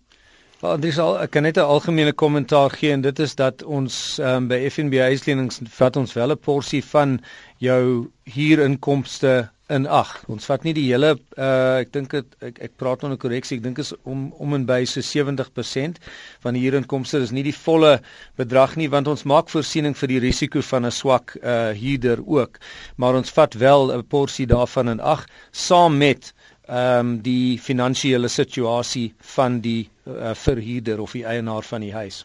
Wel, 0.60 0.76
dis 0.80 0.98
al 0.98 1.14
ek 1.22 1.30
kan 1.30 1.42
net 1.42 1.56
'n 1.56 1.64
algemene 1.64 2.12
kommentaar 2.12 2.70
gee 2.70 2.92
en 2.92 3.00
dit 3.00 3.18
is 3.18 3.34
dat 3.34 3.62
ons 3.62 4.18
um, 4.18 4.48
by 4.48 4.68
FNB 4.68 5.00
huislenings 5.00 5.60
vat 5.64 5.96
ons 5.96 6.12
wel 6.12 6.32
'n 6.32 6.38
porsie 6.38 6.84
van 6.84 7.20
jou 7.58 8.10
huurinkomste 8.24 9.48
in 9.70 9.86
ag. 9.86 10.10
Ons 10.32 10.48
vat 10.50 10.64
nie 10.66 10.74
die 10.76 10.86
hele 10.88 11.14
uh 11.38 11.80
ek 11.80 11.92
dink 11.94 12.14
dit 12.16 12.36
ek 12.48 12.58
ek 12.66 12.72
praat 12.80 13.04
onder 13.06 13.18
korreksie, 13.22 13.58
ek 13.60 13.64
dink 13.64 13.78
is 13.82 13.92
om 14.04 14.28
om 14.42 14.56
en 14.58 14.66
by 14.68 14.80
so 14.90 15.02
70% 15.06 16.00
van 16.44 16.56
die 16.58 16.62
huurinkomste 16.64 17.22
is 17.24 17.32
nie 17.36 17.44
die 17.46 17.54
volle 17.56 17.98
bedrag 18.40 18.76
nie 18.80 18.88
want 18.92 19.10
ons 19.12 19.26
maak 19.30 19.52
voorsiening 19.52 19.96
vir 20.02 20.14
die 20.14 20.22
risiko 20.26 20.62
van 20.72 20.86
'n 20.86 20.94
swak 20.94 21.36
uh 21.42 21.70
huurder 21.82 22.22
ook. 22.26 22.58
Maar 22.96 23.20
ons 23.22 23.30
vat 23.38 23.54
wel 23.54 23.92
'n 23.98 24.06
porsie 24.08 24.46
daarvan 24.46 24.88
in 24.96 25.00
ag 25.00 25.26
saam 25.52 25.98
met 25.98 26.32
ehm 26.70 26.98
um, 26.98 27.18
die 27.22 27.58
finansiële 27.58 28.28
situasie 28.28 29.14
van 29.34 29.60
die 29.60 29.88
uh, 30.06 30.34
verhuurder 30.34 31.00
of 31.00 31.12
die 31.12 31.24
eienaar 31.26 31.62
van 31.66 31.80
die 31.80 31.92
huis. 31.92 32.24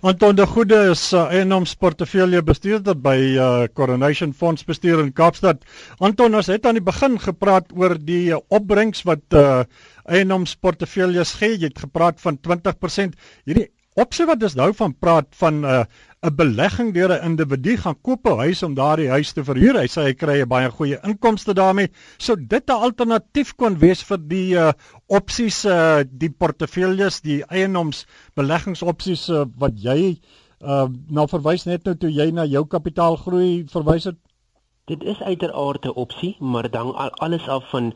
Anton 0.00 0.36
de 0.36 0.46
Goede 0.48 0.78
is 0.90 1.02
uh, 1.12 1.26
eiendomsportefeulje 1.28 2.42
bestuurder 2.42 2.96
by 2.96 3.16
uh, 3.18 3.48
Coronation 3.76 4.32
Fonds 4.32 4.64
bestuur 4.64 5.02
in 5.04 5.12
Kaapstad. 5.12 5.66
Anton, 5.98 6.34
ons 6.38 6.48
het 6.48 6.66
aan 6.66 6.78
die 6.78 6.84
begin 6.84 7.18
gepraat 7.20 7.74
oor 7.76 7.98
die 7.98 8.30
uh, 8.32 8.40
opbrengs 8.48 9.04
wat 9.08 9.36
uh, 9.36 9.62
eiendomsportefeuljes 10.08 11.34
gee. 11.42 11.58
Jy 11.58 11.68
het 11.72 11.84
gepraat 11.84 12.20
van 12.24 12.40
20%. 12.48 13.18
Hierdie 13.44 13.68
opsie 14.00 14.26
wat 14.28 14.42
ons 14.46 14.56
nou 14.56 14.70
van 14.78 14.94
praat 14.96 15.28
van 15.40 15.64
uh, 15.66 15.82
'n 16.28 16.34
belegging 16.36 16.92
deur 16.92 17.12
'n 17.12 17.24
individu 17.28 17.76
gaan 17.82 18.00
koop 18.06 18.26
'n 18.28 18.40
huis 18.44 18.62
om 18.62 18.74
daardie 18.74 19.08
huis 19.08 19.32
te 19.32 19.44
verhuur. 19.44 19.76
Hy 19.80 19.88
sê 19.88 20.02
hy 20.08 20.14
kry 20.22 20.36
'n 20.42 20.48
baie 20.48 20.70
goeie 20.70 20.98
inkomste 21.10 21.54
daarmee. 21.54 21.88
Sou 22.18 22.36
dit 22.36 22.64
'n 22.68 22.82
alternatief 22.88 23.54
kon 23.56 23.78
wees 23.78 24.02
vir 24.04 24.20
die 24.34 24.52
uh, 24.54 24.72
opsies 25.08 25.64
uh, 25.64 26.04
die 26.04 26.30
portefeuilles, 26.30 27.20
die 27.20 27.40
eiendomsbeleggingsopsies 27.44 29.28
uh, 29.30 29.46
wat 29.56 29.80
jy 29.80 30.20
uh 30.60 30.88
nou 31.08 31.26
verwys 31.28 31.64
net 31.64 31.84
nou 31.84 31.96
toe 31.96 32.10
jy 32.12 32.30
na 32.30 32.44
jou 32.44 32.66
kapitaalgroei 32.66 33.64
verwys 33.72 34.04
het. 34.04 34.18
Dit 34.92 35.02
is 35.02 35.22
uiteraard 35.22 35.84
'n 35.86 35.96
opsie, 36.04 36.36
maar 36.40 36.70
dan 36.70 36.92
alles 37.24 37.48
af 37.48 37.70
van 37.70 37.94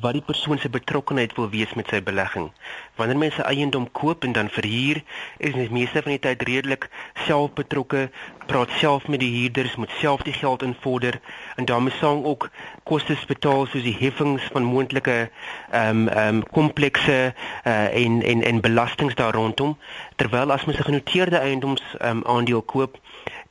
wat 0.00 0.12
die 0.12 0.22
persoon 0.24 0.58
se 0.58 0.68
betrokkenheid 0.68 1.34
wil 1.36 1.50
wees 1.50 1.74
met 1.74 1.88
sy 1.92 2.00
belegging. 2.02 2.48
Wanneer 2.96 3.18
mense 3.18 3.42
eiendom 3.42 3.90
koop 3.92 4.24
en 4.24 4.32
dan 4.32 4.48
verhuur, 4.48 5.02
is 5.36 5.52
dit 5.54 5.70
meeste 5.70 6.02
van 6.02 6.14
die 6.14 6.22
tyd 6.22 6.42
redelik 6.48 6.88
selfbetrokke, 7.26 8.08
praat 8.46 8.72
self 8.80 9.06
met 9.12 9.20
die 9.20 9.30
huurders, 9.34 9.76
moet 9.76 9.92
self 10.00 10.24
die 10.24 10.32
geld 10.32 10.62
invorder 10.62 11.20
en 11.56 11.68
daarmee 11.68 11.92
saam 11.98 12.24
ook 12.24 12.48
kostes 12.88 13.24
betaal 13.28 13.66
soos 13.66 13.84
die 13.84 13.96
heffings 13.98 14.48
van 14.52 14.64
moontlike 14.64 15.18
ehm 15.18 15.88
um, 15.88 16.08
ehm 16.08 16.36
um, 16.36 16.42
komplekse 16.48 17.18
uh, 17.64 17.94
en 18.04 18.22
en 18.22 18.42
en 18.42 18.60
belastings 18.60 19.14
daar 19.14 19.34
rondom, 19.34 19.76
terwyl 20.16 20.52
as 20.52 20.64
mens 20.64 20.78
'n 20.78 20.88
genoteerde 20.90 21.36
eiendoms 21.36 21.82
ehm 21.98 22.16
um, 22.16 22.24
aandeel 22.36 22.62
koop, 22.62 22.98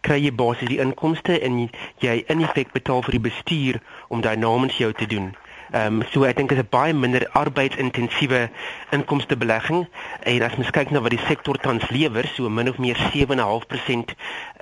kry 0.02 0.18
jy 0.24 0.34
basies 0.34 0.70
die 0.70 0.82
inkomste 0.82 1.40
en 1.40 1.70
jy 2.00 2.24
in 2.28 2.44
effek 2.44 2.72
betaal 2.72 3.02
vir 3.02 3.12
die 3.12 3.28
bestuur 3.30 3.82
om 4.08 4.22
daai 4.22 4.38
namens 4.38 4.78
jou 4.78 4.94
te 4.94 5.06
doen. 5.06 5.36
Ehm 5.72 6.02
um, 6.02 6.04
so 6.12 6.26
ek 6.28 6.36
dink 6.36 6.50
dit 6.52 6.58
is 6.58 6.64
'n 6.66 6.70
baie 6.70 6.94
minder 6.94 7.24
arbeidsintensiewe 7.32 8.50
inkomste 8.92 9.38
belegging 9.38 9.88
en 10.24 10.42
as 10.44 10.58
mens 10.60 10.72
kyk 10.76 10.92
na 10.92 11.00
wat 11.00 11.16
die 11.16 11.26
sektor 11.28 11.56
tans 11.56 11.90
lewer, 11.90 12.28
so 12.28 12.50
min 12.50 12.70
of 12.70 12.78
meer 12.78 13.00
7.5% 13.14 14.12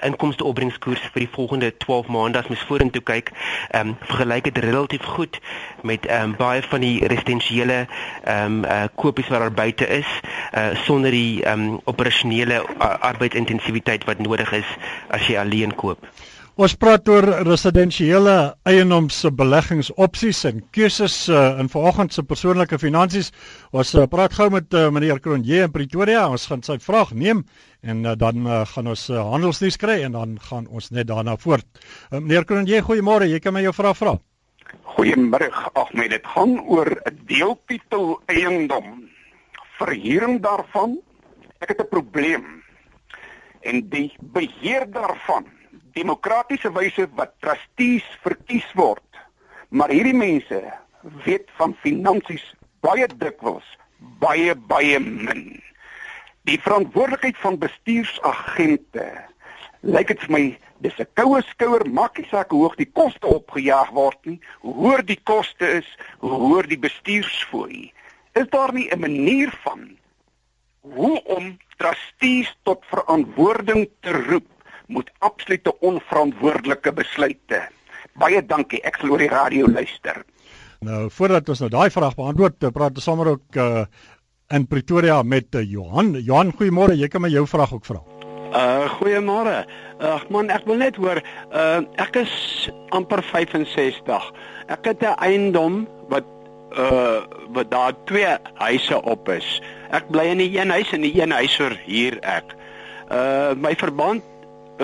inkomste 0.05 0.43
opbrengskoers 0.43 1.01
vir 1.13 1.25
die 1.25 1.31
volgende 1.33 1.71
12 1.77 2.07
maande 2.13 2.37
as 2.37 2.47
mens 2.47 2.67
vorentoe 2.69 3.01
kyk, 3.01 3.33
ehm 3.71 3.87
um, 3.87 3.97
vergelyk 4.05 4.43
dit 4.43 4.57
relatief 4.57 5.03
goed 5.17 5.41
met 5.81 6.05
ehm 6.05 6.29
um, 6.29 6.35
baie 6.37 6.61
van 6.61 6.81
die 6.85 7.07
residensiële 7.07 7.87
ehm 8.23 8.45
um, 8.45 8.63
uh, 8.65 8.85
kopies 8.95 9.33
wat 9.33 9.39
daar 9.39 9.59
buite 9.65 9.87
is, 9.87 10.09
uh, 10.53 10.75
sonder 10.85 11.11
die 11.11 11.43
ehm 11.43 11.69
um, 11.69 11.79
operasionele 11.85 12.61
uh, 12.61 12.95
arbeidsintensiteit 13.01 14.05
wat 14.05 14.19
nodig 14.19 14.51
is 14.51 14.77
as 15.09 15.25
jy 15.25 15.41
alleen 15.41 15.75
koop. 15.75 16.05
Ons 16.59 16.73
praat 16.75 17.07
oor 17.07 17.23
residensiële 17.47 18.33
eiendomsbeleggingsopsies 18.67 20.41
en 20.49 20.57
keuses 20.75 21.13
uh, 21.31 21.53
in 21.61 21.69
vanoggend 21.71 22.11
se 22.11 22.23
persoonlike 22.27 22.75
finansies. 22.81 23.29
Ons 23.71 23.93
uh, 23.95 24.03
praat 24.11 24.33
gou 24.35 24.49
met 24.51 24.67
uh, 24.75 24.89
meneer 24.91 25.21
Kronje 25.23 25.61
in 25.63 25.71
Pretoria. 25.71 26.25
Ons 26.27 26.49
gaan 26.51 26.59
sy 26.67 26.75
vraag 26.83 27.13
neem 27.15 27.45
en 27.79 28.01
uh, 28.03 28.11
dan 28.19 28.43
uh, 28.43 28.57
gaan 28.67 28.91
ons 28.91 29.05
uh, 29.07 29.21
handelsnuus 29.29 29.79
kry 29.79 30.01
en 30.03 30.17
dan 30.17 30.33
gaan 30.49 30.67
ons 30.67 30.89
net 30.91 31.07
daarna 31.07 31.37
voort. 31.39 31.63
Uh, 32.09 32.17
meneer 32.17 32.43
Kronje, 32.49 32.81
goeiemôre. 32.89 33.29
Jy 33.31 33.39
kan 33.45 33.55
my 33.55 33.63
jou 33.63 33.71
vraag 33.77 33.95
vra. 34.01 34.17
Goeiemôre. 34.97 35.47
Ag 35.79 35.93
nee, 35.95 36.11
dit 36.11 36.27
gaan 36.33 36.57
oor 36.67 36.91
'n 36.91 37.21
deeltitel 37.31 38.19
eiendom. 38.27 39.07
Verhuuring 39.77 40.43
daarvan. 40.43 40.99
Ek 41.63 41.71
het 41.71 41.79
'n 41.79 41.87
probleem. 41.87 42.43
En 43.63 43.79
die 43.87 44.11
beheer 44.19 44.83
daarvan 44.91 45.47
demokratiese 45.93 46.71
wyse 46.73 47.07
wat 47.15 47.33
trustees 47.39 48.05
verkies 48.23 48.67
word. 48.75 49.03
Maar 49.69 49.89
hierdie 49.89 50.17
mense 50.17 50.61
weet 51.25 51.49
van 51.57 51.75
finansies 51.83 52.45
baie 52.81 53.07
dikwels 53.07 53.65
baie 54.19 54.55
baie 54.55 54.99
min. 54.99 55.59
Die 56.47 56.59
verantwoordelikheid 56.63 57.37
van 57.37 57.59
bestuursagente 57.59 59.07
lyk 59.81 60.09
dit 60.11 60.23
vir 60.25 60.33
my 60.35 60.43
dis 60.83 60.99
'n 60.99 61.07
koue 61.15 61.41
skouer 61.51 61.85
maak 61.87 62.17
nie 62.17 62.27
saak 62.27 62.51
hoe 62.51 62.63
hoog 62.63 62.75
die 62.75 62.91
koste 62.99 63.27
opgejaag 63.27 63.91
word 63.91 64.19
nie, 64.25 64.39
hoe 64.59 64.73
hoër 64.73 65.03
die 65.05 65.19
koste 65.23 65.67
is, 65.79 65.87
hoe 66.19 66.31
hoër 66.31 66.67
die 66.67 66.79
bestuursfooi. 66.79 67.91
Is 68.35 68.47
daar 68.49 68.73
nie 68.73 68.89
'n 68.91 68.99
manier 68.99 69.51
van 69.63 69.97
hoe 70.81 71.23
om 71.23 71.57
trustees 71.77 72.55
tot 72.63 72.83
verantwoording 72.85 73.89
te 74.01 74.11
roep 74.11 74.47
moet 74.89 75.09
absolute 75.25 75.73
onverantwoordelike 75.85 76.93
besluite. 76.97 77.61
Baie 78.19 78.41
dankie. 78.45 78.81
Ek 78.83 78.97
sal 78.99 79.13
oor 79.13 79.21
die 79.21 79.31
radio 79.31 79.69
luister. 79.69 80.23
Nou 80.85 81.07
voordat 81.11 81.49
ons 81.51 81.61
nou 81.65 81.69
daai 81.73 81.89
vraag 81.91 82.15
beantwoord, 82.15 82.69
praat 82.73 82.95
ons 82.95 83.03
sommer 83.05 83.33
ook 83.35 83.57
uh, 83.59 83.83
in 84.55 84.65
Pretoria 84.67 85.21
met 85.23 85.55
uh, 85.55 85.63
Johan. 85.63 86.13
Johan, 86.23 86.53
goeiemôre. 86.55 86.95
Jy 86.97 87.09
kan 87.11 87.23
my 87.25 87.31
jou 87.33 87.45
vraag 87.47 87.75
ook 87.75 87.85
vra. 87.85 88.01
Uh 88.49 88.87
goeiemôre. 88.97 89.59
Ag 90.01 90.23
uh, 90.25 90.31
man, 90.33 90.49
ek 90.49 90.65
wil 90.65 90.79
net 90.81 90.97
hoor, 90.97 91.19
uh 91.53 91.83
ek 92.01 92.17
is 92.23 92.31
amper 92.95 93.21
65. 93.21 94.31
Ek 94.73 94.89
het 94.89 95.05
'n 95.05 95.19
eiendom 95.21 95.83
wat 96.09 96.25
uh 96.73 97.27
wat 97.53 97.69
daar 97.69 97.93
twee 98.09 98.33
huise 98.63 98.97
op 99.03 99.29
is. 99.29 99.61
Ek 99.91 100.09
bly 100.09 100.31
in 100.33 100.41
die 100.41 100.57
een 100.57 100.73
huis 100.73 100.89
en 100.93 101.05
die 101.05 101.13
een 101.21 101.31
huis 101.31 101.57
huur 101.85 102.17
ek. 102.25 102.55
Uh 103.11 103.53
my 103.53 103.75
verband 103.75 104.25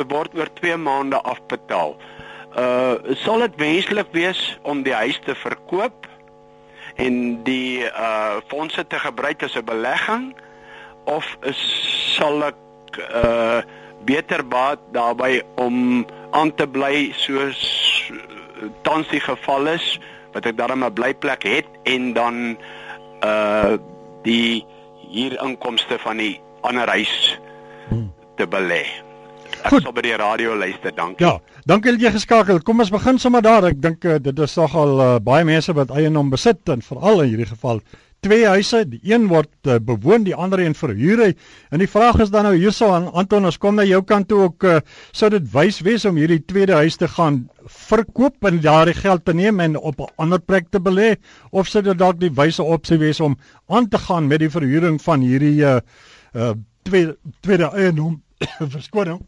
word 0.03 0.35
oor 0.35 0.49
2 0.59 0.77
maande 0.77 1.21
afbetaal. 1.21 1.95
Uh 2.55 3.15
sal 3.23 3.39
dit 3.39 3.55
wenslik 3.59 4.11
wees 4.11 4.57
om 4.63 4.83
die 4.83 4.93
huis 4.93 5.19
te 5.25 5.35
verkoop 5.35 6.07
en 6.95 7.43
die 7.43 7.83
uh 7.83 8.39
fondse 8.47 8.87
te 8.87 8.99
gebruik 8.99 9.43
as 9.43 9.55
'n 9.55 9.65
belegging 9.65 10.35
of 11.03 11.37
sal 12.15 12.43
ek 12.43 12.99
uh 12.99 13.61
beter 14.05 14.45
baat 14.47 14.79
daarbey 14.91 15.41
om 15.55 16.05
aan 16.31 16.53
te 16.55 16.67
bly 16.67 17.11
soos 17.15 17.61
tans 18.81 19.07
die 19.09 19.19
geval 19.19 19.67
is 19.67 19.99
wat 20.33 20.45
ek 20.45 20.57
daarmee 20.57 20.89
'n 20.89 20.93
blyplek 20.93 21.43
het 21.43 21.67
en 21.83 22.13
dan 22.13 22.57
uh 23.23 23.75
die 24.23 24.65
hier 25.09 25.37
inkomste 25.41 25.99
van 25.99 26.17
die 26.17 26.41
ander 26.61 26.89
huis 26.89 27.39
hmm. 27.89 28.13
te 28.35 28.47
belê. 28.47 29.04
Ek 29.65 29.81
sal 29.81 29.93
by 29.97 30.03
die 30.05 30.13
radio 30.13 30.53
luister, 30.53 30.93
dankie. 30.93 31.25
Ja, 31.25 31.61
dankie 31.65 31.95
dat 31.95 32.03
jy 32.03 32.09
geskakel. 32.13 32.59
Kom 32.61 32.83
ons 32.83 32.91
begin 32.93 33.17
sommer 33.17 33.41
daar. 33.41 33.65
Ek 33.65 33.79
dink 33.81 34.03
uh, 34.05 34.19
dit 34.21 34.41
is 34.45 34.53
nogal 34.59 34.99
uh, 35.01 35.07
baie 35.25 35.45
mense 35.47 35.73
wat 35.73 35.89
eiendom 35.89 36.29
besit 36.29 36.69
en 36.69 36.85
veral 36.85 37.23
in 37.23 37.31
hierdie 37.31 37.49
geval 37.49 37.81
twee 38.25 38.45
huise, 38.45 38.83
die 38.89 39.01
een 39.09 39.25
word 39.29 39.49
uh, 39.65 39.79
bewoon, 39.81 40.23
die 40.25 40.35
ander 40.37 40.61
een 40.61 40.77
verhuur 40.77 41.23
hy. 41.23 41.31
En 41.73 41.81
die 41.81 41.89
vraag 41.89 42.21
is 42.21 42.31
dan 42.33 42.45
nou 42.45 42.53
hierso 42.53 42.91
aan 42.93 43.09
Anton, 43.17 43.49
ons 43.49 43.57
kom 43.61 43.77
na 43.77 43.85
jou 43.89 44.03
kant 44.05 44.29
toe 44.29 44.45
ook 44.45 44.69
uh, 44.69 44.77
sou 45.17 45.33
dit 45.33 45.49
wys 45.53 45.81
wees 45.85 46.05
om 46.05 46.21
hierdie 46.21 46.43
tweede 46.45 46.77
huis 46.85 47.01
te 47.01 47.09
gaan 47.17 47.43
verkoop 47.65 48.45
en 48.45 48.61
daardie 48.61 48.97
geld 49.01 49.25
te 49.25 49.33
neem 49.33 49.65
en 49.65 49.81
op 49.81 50.01
'n 50.01 50.13
ander 50.21 50.41
plek 50.41 50.69
te 50.69 50.79
belê 50.79 51.15
of 51.49 51.67
sou 51.67 51.81
dit 51.81 51.97
dalk 51.97 52.21
die 52.21 52.33
wyse 52.33 52.61
opsie 52.61 53.01
wees 53.01 53.19
om 53.19 53.37
aan 53.65 53.89
te 53.89 53.97
gaan 53.97 54.29
met 54.29 54.45
die 54.45 54.53
verhuuring 54.53 55.01
van 55.01 55.25
hierdie 55.25 55.61
uh, 55.65 55.79
uh 56.37 56.53
tweede 56.85 57.17
tweede 57.41 57.73
eiendom 57.73 58.21
verskoning 58.77 59.25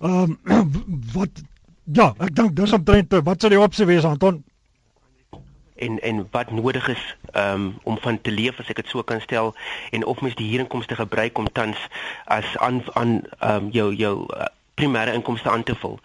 Ehm 0.00 0.36
um, 0.44 0.72
wat 1.16 1.42
ja, 1.84 2.12
ek 2.18 2.34
dink 2.34 2.56
dis 2.56 2.72
omtrent 2.72 3.14
wat 3.24 3.40
sou 3.40 3.50
die 3.50 3.60
opsie 3.60 3.86
wees 3.88 4.04
Anton? 4.04 4.44
en 5.76 6.00
en 6.00 6.26
wat 6.30 6.50
nodig 6.50 6.88
is 6.88 7.16
um, 7.32 7.78
om 7.82 7.98
van 7.98 8.20
te 8.20 8.30
leef 8.30 8.58
as 8.60 8.68
ek 8.72 8.80
dit 8.80 8.88
so 8.88 9.02
kan 9.02 9.20
stel 9.20 9.52
en 9.92 10.04
of 10.04 10.20
mens 10.24 10.36
die 10.38 10.48
huurinkomste 10.48 10.96
gebruik 10.96 11.38
om 11.38 11.48
tans 11.52 11.80
as 12.24 12.56
aan 12.56 12.80
aan 12.92 13.20
um, 13.44 13.68
jou 13.70 13.92
jou 13.94 14.14
uh, 14.24 14.48
primêre 14.76 15.14
inkomste 15.16 15.50
aan 15.50 15.62
te 15.62 15.74
vul. 15.74 15.98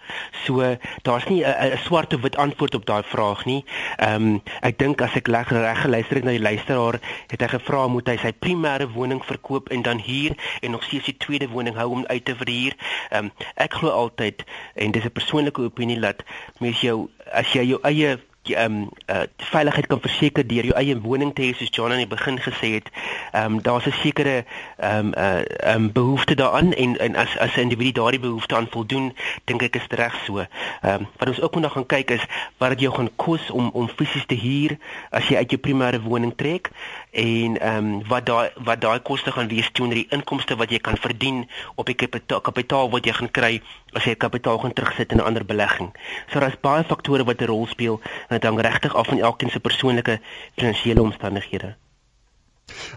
So 0.45 0.77
daar's 1.03 1.27
nie 1.29 1.43
'n 1.43 1.77
swart 1.77 2.13
of 2.13 2.21
wit 2.21 2.35
antwoord 2.35 2.75
op 2.75 2.85
daai 2.85 3.03
vraag 3.03 3.45
nie. 3.45 3.65
Ehm 3.97 4.15
um, 4.15 4.41
ek 4.61 4.77
dink 4.77 5.01
as 5.01 5.15
ek 5.15 5.27
reg 5.27 5.47
geluister 5.81 6.15
het 6.15 6.23
na 6.23 6.31
die 6.31 6.41
luisteraar, 6.41 6.99
het 7.27 7.41
hy 7.41 7.47
gevra 7.47 7.87
moet 7.87 8.07
hy 8.07 8.17
sy 8.17 8.31
primêre 8.31 8.87
woning 8.93 9.25
verkoop 9.25 9.69
en 9.69 9.81
dan 9.81 9.99
huur 9.99 10.35
en 10.61 10.71
nog 10.71 10.83
steeds 10.83 11.05
die 11.05 11.17
tweede 11.17 11.49
woning 11.49 11.75
hou 11.75 11.89
om 11.89 12.05
uit 12.05 12.25
te 12.25 12.35
verhuur. 12.35 12.75
Ehm 13.09 13.25
um, 13.25 13.31
ek 13.55 13.73
glo 13.73 13.89
altyd 13.89 14.43
en 14.75 14.91
dis 14.91 15.03
'n 15.03 15.11
persoonlike 15.11 15.61
opinie 15.61 15.99
dat 15.99 16.23
mens 16.59 16.81
jou 16.81 17.09
as 17.31 17.53
jy 17.53 17.63
jou 17.63 17.79
eie 17.83 18.19
ehm 18.43 18.75
um, 18.75 18.89
uh, 19.07 19.21
veiligheid 19.37 19.87
kan 19.87 20.01
verseker 20.01 20.47
deur 20.47 20.65
jou 20.65 20.75
eie 20.75 20.95
woning 21.01 21.33
te 21.33 21.41
hê 21.41 21.53
soos 21.53 21.69
John 21.69 21.91
aan 21.91 22.01
die 22.01 22.07
begin 22.09 22.39
gesê 22.41 22.73
het. 22.77 22.89
Ehm 23.31 23.45
um, 23.45 23.61
daar's 23.61 23.85
'n 23.85 23.93
sekere 24.01 24.45
ehm 24.77 24.97
um, 24.97 25.13
uh 25.17 25.41
ehm 25.41 25.83
um, 25.83 25.91
behoefte 25.91 26.35
daaraan 26.35 26.73
en 26.73 26.97
en 26.97 27.15
as 27.15 27.37
as 27.37 27.55
'n 27.55 27.59
individu 27.59 27.91
daardie 27.91 28.19
behoefte 28.19 28.55
aan 28.55 28.67
voldoen, 28.71 29.13
dink 29.45 29.61
ek 29.61 29.75
is 29.75 29.87
dit 29.87 29.99
reg 29.99 30.15
so. 30.25 30.37
Ehm 30.37 30.93
um, 30.93 31.07
wat 31.17 31.27
ons 31.27 31.41
ook 31.41 31.55
moet 31.55 31.71
gaan 31.71 31.85
kyk 31.85 32.11
is 32.11 32.25
wat 32.57 32.69
dit 32.69 32.79
jou 32.79 32.93
gaan 32.93 33.09
kos 33.15 33.51
om 33.51 33.69
om 33.73 33.89
fisies 33.89 34.25
te 34.25 34.35
huur 34.35 34.77
as 35.09 35.27
jy 35.27 35.35
uit 35.37 35.49
jou 35.49 35.59
primêre 35.59 36.01
woning 36.01 36.35
trek 36.35 36.69
en 37.11 37.59
ehm 37.59 37.77
um, 37.77 38.07
wat 38.07 38.25
daai 38.25 38.49
wat 38.55 38.81
daai 38.81 38.99
koste 38.99 39.31
gaan 39.31 39.47
wees 39.47 39.69
teenoor 39.71 39.93
die 39.93 40.07
inkomste 40.09 40.55
wat 40.55 40.69
jy 40.71 40.79
kan 40.79 40.97
verdien 40.97 41.49
op 41.75 41.85
die 41.85 41.95
kapitaal, 42.41 42.89
wat 42.89 43.05
jy 43.05 43.13
gaan 43.13 43.31
kry 43.31 43.61
as 43.93 44.05
jy 44.07 44.15
kapitaal 44.15 44.59
gaan 44.61 44.73
terugsit 44.73 45.11
in 45.11 45.17
'n 45.17 45.27
ander 45.27 45.45
belegging. 45.45 45.91
So 46.31 46.39
daar's 46.39 46.59
baie 46.61 46.83
faktore 46.83 47.23
wat 47.23 47.41
'n 47.41 47.45
rol 47.45 47.67
speel 47.67 47.99
dit 48.31 48.49
hang 48.49 48.59
regtig 48.61 48.95
af 48.95 49.07
van 49.11 49.19
elkeen 49.19 49.51
se 49.51 49.59
persoonlike 49.59 50.19
finansiële 50.55 51.01
omstandighede. 51.01 51.75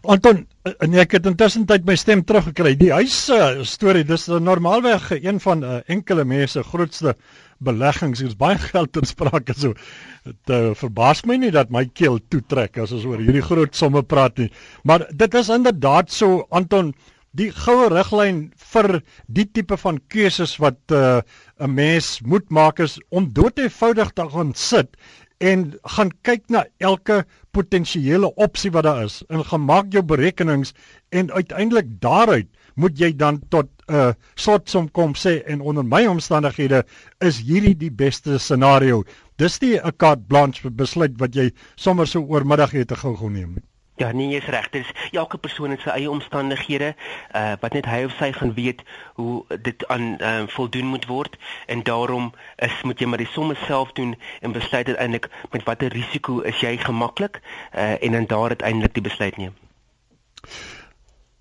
Anton, 0.07 0.45
en 0.85 0.99
ek 1.03 1.17
het 1.17 1.27
intussen 1.27 1.65
tyd 1.69 1.87
my 1.89 1.97
stem 1.99 2.23
teruggekry. 2.27 2.75
Die 2.79 2.93
huis 2.95 3.17
uh, 3.33 3.63
storie, 3.67 4.05
dis 4.07 4.27
normaalweg 4.29 5.11
een 5.17 5.41
van 5.43 5.65
uh, 5.65 5.81
enkele 5.91 6.27
mense 6.29 6.63
grootste 6.71 7.17
beleggings. 7.65 8.23
Dit's 8.23 8.39
baie 8.39 8.59
geld 8.61 9.01
in 9.01 9.09
sprake 9.09 9.57
so. 9.57 9.75
Dit 10.25 10.53
uh, 10.55 10.61
verbaas 10.79 11.25
my 11.29 11.39
nie 11.41 11.53
dat 11.55 11.73
my 11.75 11.87
keel 11.93 12.21
toetrek 12.33 12.79
as 12.85 12.95
ons 12.95 13.09
oor 13.09 13.23
hierdie 13.23 13.45
groot 13.45 13.75
somme 13.77 14.05
praat 14.07 14.39
nie. 14.45 14.51
Maar 14.85 15.09
dit 15.11 15.41
is 15.41 15.51
inderdaad 15.53 16.13
so 16.13 16.45
Anton 16.55 16.93
die 17.35 17.51
goue 17.51 17.89
riglyn 17.91 18.45
vir 18.73 19.01
die 19.27 19.47
tipe 19.51 19.77
van 19.81 19.99
keuses 20.13 20.55
wat 20.63 20.79
'n 20.91 20.95
uh, 20.95 21.23
'n 21.67 21.75
mens 21.75 22.21
moet 22.23 22.49
maak 22.51 22.79
is 22.79 22.99
om 23.11 23.33
doeteenvoudig 23.33 24.11
te 24.15 24.29
gaan 24.31 24.55
sit 24.55 24.97
en 25.45 25.65
gaan 25.97 26.11
kyk 26.25 26.47
na 26.49 26.65
elke 26.79 27.25
potensiële 27.57 28.31
opsie 28.41 28.71
wat 28.75 28.87
daar 28.87 29.03
is 29.05 29.21
en 29.29 29.45
gaan 29.45 29.65
maak 29.69 29.93
jou 29.93 30.03
berekenings 30.03 30.73
en 31.13 31.33
uiteindelik 31.33 31.91
daaruit 32.01 32.49
moet 32.81 32.99
jy 32.99 33.13
dan 33.17 33.41
tot 33.53 33.69
'n 33.89 33.95
uh, 33.95 34.13
slotsom 34.35 34.89
kom 34.91 35.13
sê 35.15 35.43
en 35.47 35.61
onder 35.61 35.85
my 35.85 36.07
omstandighede 36.07 36.85
is 37.21 37.39
hierdie 37.39 37.77
die 37.77 37.93
beste 37.93 38.39
scenario. 38.39 39.05
Dis 39.37 39.61
nie 39.61 39.77
'n 39.79 39.97
carte 39.97 40.25
blanche 40.27 40.71
besluit 40.71 41.19
wat 41.19 41.35
jy 41.35 41.53
sommer 41.77 42.07
so 42.07 42.21
oormiddag 42.21 42.71
het 42.71 42.89
te 42.89 42.97
gou 42.97 43.17
geneem 43.17 43.55
nie. 43.55 43.74
Ja, 43.97 44.13
nee, 44.13 44.29
jy's 44.29 44.47
reg. 44.51 44.71
Dis 44.71 44.91
elke 45.11 45.39
persoon 45.39 45.71
het 45.71 45.85
sy 45.85 45.93
eie 45.95 46.11
omstandighede, 46.11 46.95
uh 47.31 47.53
wat 47.63 47.77
net 47.79 47.87
hy 47.87 48.01
of 48.09 48.17
sy 48.19 48.33
gaan 48.35 48.55
weet 48.57 48.83
hoe 49.15 49.45
dit 49.63 49.87
aan 49.87 50.17
uh, 50.19 50.43
voldoen 50.51 50.91
moet 50.91 51.07
word 51.07 51.39
en 51.71 51.83
daarom 51.87 52.33
is 52.57 52.83
moet 52.83 52.99
jy 52.99 53.07
maar 53.07 53.23
die 53.23 53.31
somme 53.31 53.55
self 53.67 53.93
doen 53.95 54.17
en 54.41 54.53
besluit 54.53 54.91
uiteindelik 54.91 55.31
met 55.55 55.63
watter 55.71 55.95
risiko 55.95 56.41
is 56.41 56.59
jy 56.61 56.75
gemaklik 56.83 57.39
uh 57.71 57.95
en 58.03 58.19
dan 58.19 58.27
daar 58.27 58.59
uiteindelik 58.59 58.99
die 58.99 59.07
besluit 59.07 59.37
neem. 59.37 59.55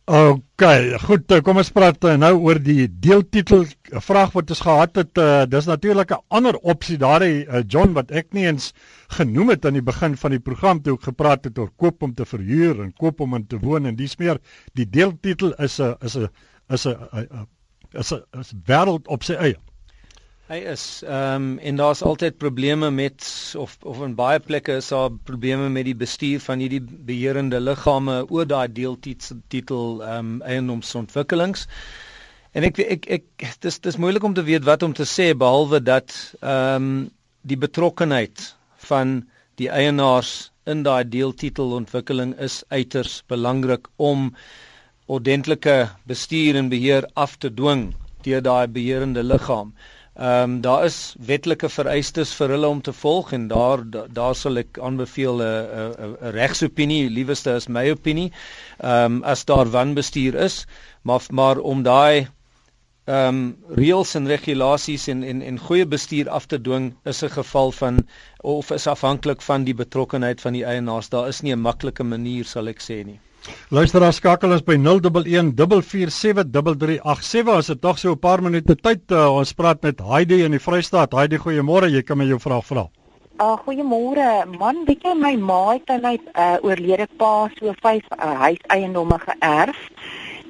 OK, 0.03 0.63
goed, 0.99 1.31
eh, 1.31 1.39
kom 1.39 1.61
ons 1.61 1.69
praat 1.71 2.03
eh, 2.09 2.17
nou 2.19 2.33
oor 2.43 2.57
die 2.59 2.89
deeltitel 2.91 3.61
vraag 4.03 4.33
wat 4.35 4.49
ons 4.51 4.59
gehad 4.65 4.99
het. 4.99 5.15
Uh, 5.15 5.45
dis 5.47 5.65
natuurlik 5.65 6.11
'n 6.11 6.19
ander 6.27 6.57
opsie 6.59 6.97
daardie 6.97 7.47
uh, 7.47 7.63
John 7.63 7.93
wat 7.93 8.11
ek 8.11 8.33
nie 8.33 8.43
eens 8.43 8.73
genoem 9.15 9.49
het 9.55 9.65
aan 9.65 9.79
die 9.79 9.81
begin 9.81 10.17
van 10.17 10.31
die 10.31 10.43
program 10.43 10.81
toe 10.81 10.97
ek 10.97 11.07
gepraat 11.07 11.45
het 11.45 11.57
oor 11.57 11.71
koop 11.77 12.03
om 12.03 12.13
te 12.13 12.25
verhuur 12.25 12.83
en 12.83 12.91
koop 12.93 13.21
om 13.21 13.35
in 13.35 13.47
te 13.47 13.57
woon 13.57 13.85
en 13.85 13.95
dis 13.95 14.17
meer 14.17 14.41
die 14.73 14.89
deeltitel 14.89 15.53
is 15.53 15.79
'n 15.79 15.95
is 16.01 16.17
'n 16.17 16.27
is 16.67 16.85
'n 16.85 17.47
is 17.93 18.11
'n 18.11 18.23
is 18.39 18.53
'n 18.53 18.61
wêreld 18.67 19.07
op 19.07 19.23
sy 19.23 19.35
eie. 19.39 19.55
Hy 20.51 20.57
is 20.69 20.81
ehm 21.07 21.35
um, 21.35 21.59
en 21.69 21.77
daar's 21.79 22.01
altyd 22.03 22.35
probleme 22.37 22.89
met 22.91 23.27
of 23.57 23.77
of 23.91 24.01
in 24.03 24.15
baie 24.15 24.39
plekke 24.43 24.73
is 24.81 24.89
daar 24.91 25.13
probleme 25.29 25.69
met 25.71 25.85
die 25.87 25.95
bestuur 25.95 26.41
van 26.43 26.59
hierdie 26.59 26.81
beheerende 27.11 27.61
liggame 27.63 28.15
oor 28.27 28.49
daai 28.51 28.67
deeltitel 28.79 30.01
ehm 30.03 30.17
um, 30.17 30.33
eiendomsontwikkelings. 30.55 31.63
En 32.51 32.67
ek 32.69 32.81
ek 32.97 33.07
ek 33.19 33.47
dis 33.67 33.79
dis 33.87 33.99
moeilik 34.05 34.27
om 34.27 34.35
te 34.35 34.43
weet 34.49 34.67
wat 34.67 34.83
om 34.83 34.97
te 34.99 35.07
sê 35.13 35.29
behalwe 35.45 35.79
dat 35.79 36.11
ehm 36.41 36.75
um, 36.75 36.91
die 37.53 37.59
betrokkenheid 37.63 38.45
van 38.89 39.15
die 39.63 39.71
eienaars 39.71 40.35
in 40.67 40.83
daai 40.83 41.07
deeltitelontwikkeling 41.15 42.35
is 42.49 42.59
uiters 42.67 43.21
belangrik 43.31 43.87
om 43.95 44.33
ordentlike 45.07 45.79
bestuur 46.03 46.59
en 46.59 46.69
beheer 46.75 47.07
af 47.15 47.39
te 47.39 47.55
dwing 47.63 47.93
deur 48.27 48.43
daai 48.51 48.67
beheerende 48.67 49.23
liggaam. 49.23 49.71
Ehm 49.71 50.01
um, 50.19 50.61
daar 50.61 50.85
is 50.85 51.15
wetlike 51.19 51.69
vereistes 51.69 52.33
vir 52.37 52.53
hulle 52.53 52.67
om 52.67 52.81
te 52.81 52.93
volg 52.93 53.31
en 53.33 53.47
daar 53.47 53.81
daar 54.13 54.35
sal 54.35 54.61
ek 54.61 54.77
aanbeveel 54.77 55.41
'n 55.41 55.95
'n 55.97 56.31
regsopinie, 56.37 57.09
liewerste 57.09 57.55
is 57.55 57.67
my 57.67 57.89
opinie. 57.91 58.31
Ehm 58.79 59.17
um, 59.17 59.23
as 59.23 59.45
daar 59.45 59.69
wanbestuur 59.69 60.35
is, 60.35 60.65
maar 61.01 61.21
maar 61.31 61.57
om 61.57 61.83
daai 61.83 62.27
ehm 63.05 63.27
um, 63.27 63.57
reëls 63.75 64.15
en 64.15 64.27
regulasies 64.27 65.07
en 65.07 65.23
en 65.23 65.41
en 65.41 65.57
goeie 65.59 65.85
bestuur 65.85 66.29
af 66.29 66.45
te 66.45 66.61
dwing 66.61 66.93
is 67.03 67.23
'n 67.23 67.29
geval 67.29 67.71
van 67.71 68.07
of 68.41 68.71
is 68.71 68.87
afhanklik 68.87 69.41
van 69.41 69.63
die 69.63 69.75
betrokkenheid 69.75 70.41
van 70.41 70.53
die 70.53 70.65
eienaars. 70.65 71.09
Daar 71.09 71.27
is 71.27 71.41
nie 71.41 71.53
'n 71.55 71.59
maklike 71.61 72.03
manier 72.03 72.45
sal 72.45 72.67
ek 72.67 72.81
sê 72.81 73.03
nie. 73.05 73.19
Luisteraar 73.73 74.13
skakel 74.15 74.53
ons 74.55 74.61
by 74.63 74.77
0114473387 74.79 77.49
as 77.51 77.67
dit 77.71 77.81
tog 77.81 77.97
so 77.99 78.11
'n 78.11 78.19
paar 78.19 78.41
minute 78.41 78.75
tyd 78.75 79.11
uh, 79.11 79.35
ons 79.35 79.53
praat 79.53 79.81
met 79.83 79.99
Heidi 79.99 80.43
in 80.43 80.51
die 80.51 80.63
Vrystaat. 80.63 81.11
Heidi, 81.11 81.37
goeiemôre. 81.37 81.89
Jy 81.91 82.01
kan 82.03 82.17
my 82.17 82.25
jou 82.25 82.39
vraag 82.39 82.65
vra. 82.65 82.87
Uh, 83.41 83.57
goeiemôre. 83.65 84.45
Man, 84.59 84.85
weet 84.85 85.03
jy 85.03 85.13
my 85.13 85.35
ma 85.35 85.73
het 85.73 85.89
aan 85.89 86.01
my 86.01 86.19
uh, 86.35 86.57
oorlede 86.61 87.07
pa 87.17 87.49
so 87.57 87.73
vyf 87.81 88.05
uh, 88.15 88.33
huiseiendomme 88.47 89.19
geërf 89.19 89.77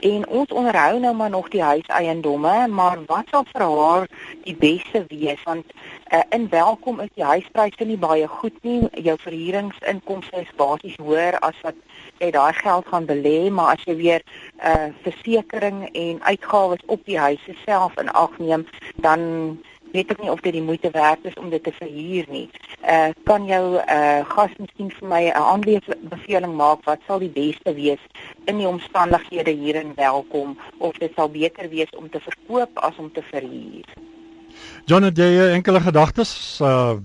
en 0.04 0.28
ons 0.28 0.52
onderhou 0.52 1.00
nou 1.00 1.14
maar 1.16 1.30
nog 1.30 1.48
die 1.50 1.64
huiseiendomme, 1.64 2.68
maar 2.68 3.00
wat 3.08 3.24
sal 3.32 3.46
vir 3.54 3.64
haar 3.64 4.08
die 4.44 4.56
beste 4.56 5.06
wees 5.08 5.40
want 5.48 5.66
uh, 6.12 6.22
in 6.30 6.50
welkom 6.52 7.00
is 7.00 7.10
die 7.16 7.24
huispryse 7.24 7.88
nie 7.88 7.98
baie 7.98 8.28
goed 8.28 8.60
nie. 8.68 8.84
Jou 9.00 9.16
verhuuringsinkomste 9.24 10.44
is 10.44 10.52
basies 10.60 11.00
hoër 11.00 11.40
as 11.40 11.56
wat 11.64 11.80
jy 12.18 12.32
daai 12.32 12.54
geld 12.54 12.88
gaan 12.88 13.06
belê, 13.06 13.50
maar 13.50 13.76
as 13.76 13.84
jy 13.86 13.96
weer 13.96 14.22
'n 14.22 14.68
uh, 14.68 14.90
versekering 15.04 15.90
en 15.92 16.24
uitgawes 16.24 16.84
op 16.86 17.06
die 17.06 17.20
huis 17.20 17.42
self 17.66 17.98
in 17.98 18.10
ag 18.12 18.38
neem, 18.38 18.68
dan 18.96 19.20
weet 19.94 20.12
ek 20.12 20.22
nie 20.22 20.32
of 20.32 20.42
dit 20.42 20.56
die 20.58 20.66
moeite 20.66 20.90
werd 20.92 21.26
is 21.30 21.36
om 21.38 21.50
dit 21.54 21.64
te 21.64 21.72
verhuur 21.72 22.26
nie. 22.30 22.48
Uh 22.90 23.14
kan 23.30 23.46
jou 23.46 23.78
uh 23.78 24.22
gas 24.34 24.54
miskien 24.58 24.90
vir 24.92 25.08
my 25.08 25.22
'n 25.30 25.38
aanbeveling 25.54 26.56
maak 26.56 26.82
wat 26.90 27.00
sal 27.08 27.20
die 27.20 27.30
beste 27.30 27.74
wees 27.74 28.02
in 28.46 28.58
die 28.58 28.68
omstandighede 28.68 29.52
hier 29.52 29.76
in 29.76 29.94
Welkom 29.96 30.58
of 30.78 30.98
dit 30.98 31.12
sal 31.16 31.30
beter 31.30 31.70
wees 31.70 31.90
om 31.98 32.10
te 32.10 32.20
verkoop 32.20 32.72
as 32.74 32.98
om 32.98 33.12
te 33.14 33.22
verhuur. 33.22 33.86
Het 34.86 35.18
jy 35.18 35.54
enkele 35.54 35.80
gedagtes 35.80 36.60
uh 36.62 36.98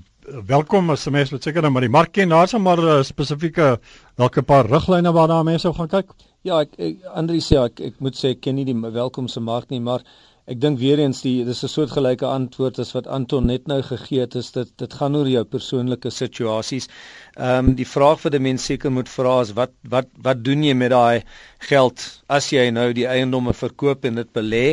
welkom 0.47 0.91
as 0.91 1.07
mense 1.11 1.35
wat 1.35 1.43
seker 1.43 1.63
nou 1.63 1.71
maar 1.73 1.87
die 1.87 1.93
mark 1.93 2.13
ken, 2.13 2.33
daar's 2.33 2.57
maar 2.59 2.79
uh, 2.79 3.03
spesifieke 3.03 3.79
dalk 4.17 4.39
'n 4.39 4.45
paar 4.45 4.67
riglyne 4.67 5.13
waarna 5.13 5.43
mense 5.43 5.73
gaan 5.73 5.89
kyk. 5.89 6.13
Ja, 6.43 6.61
ek, 6.61 6.79
ek 6.79 7.05
Andri 7.15 7.41
sê 7.41 7.59
ek, 7.65 7.81
ek 7.81 8.01
moet 8.01 8.17
sê 8.17 8.35
ek 8.37 8.41
ken 8.41 8.55
nie 8.55 8.65
die 8.65 8.75
welkom 8.75 9.29
se 9.29 9.41
mark 9.41 9.71
nie, 9.71 9.81
maar 9.81 10.03
Ek 10.49 10.57
dink 10.63 10.79
weer 10.81 10.97
eens 11.03 11.19
die 11.21 11.45
dis 11.45 11.59
'n 11.65 11.69
soortgelyke 11.69 12.25
antwoord 12.25 12.79
as 12.81 12.95
wat 12.97 13.09
Anton 13.17 13.45
net 13.51 13.67
nou 13.69 13.83
gegee 13.85 14.23
het 14.25 14.35
is 14.41 14.49
dit 14.55 14.71
dit 14.81 14.95
gaan 15.01 15.17
oor 15.19 15.29
jou 15.29 15.43
persoonlike 15.45 16.11
situasies. 16.19 16.89
Ehm 17.37 17.69
um, 17.69 17.75
die 17.77 17.89
vraag 17.89 18.23
vir 18.23 18.33
die 18.33 18.41
mens 18.47 18.65
seker 18.71 18.91
moet 18.91 19.13
vra 19.13 19.35
is 19.45 19.53
wat 19.59 19.75
wat 19.97 20.09
wat 20.29 20.41
doen 20.47 20.65
jy 20.65 20.73
met 20.73 20.91
daai 20.95 21.21
geld 21.69 22.07
as 22.39 22.49
jy 22.53 22.65
nou 22.71 22.87
die 22.97 23.05
eiendomme 23.05 23.53
verkoop 23.53 24.09
en 24.09 24.23
dit 24.23 24.33
belê? 24.41 24.65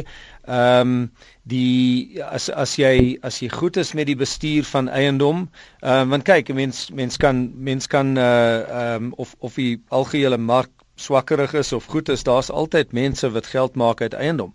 Ehm 0.47 0.81
um, 0.81 1.11
die 1.43 2.21
as 2.21 2.49
as 2.49 2.75
jy 2.77 3.17
as 3.21 3.39
jy 3.41 3.49
goed 3.49 3.77
is 3.77 3.93
met 3.93 4.05
die 4.07 4.15
bestuur 4.15 4.63
van 4.69 4.89
eiendom, 4.89 5.47
ehm 5.81 6.01
um, 6.05 6.09
want 6.13 6.25
kyk, 6.25 6.53
mens 6.53 6.89
mens 6.93 7.17
kan 7.17 7.51
mens 7.55 7.87
kan 7.87 8.17
uh 8.17 8.61
ehm 8.61 9.03
um, 9.09 9.13
of 9.17 9.35
of 9.39 9.55
die 9.55 9.81
algehele 9.89 10.37
mark 10.37 10.69
swakkerig 10.95 11.53
is 11.53 11.73
of 11.73 11.85
goed 11.85 12.09
is, 12.09 12.23
daar's 12.23 12.49
altyd 12.49 12.91
mense 12.91 13.29
wat 13.31 13.47
geld 13.47 13.75
maak 13.75 14.01
uit 14.01 14.13
eiendom 14.13 14.53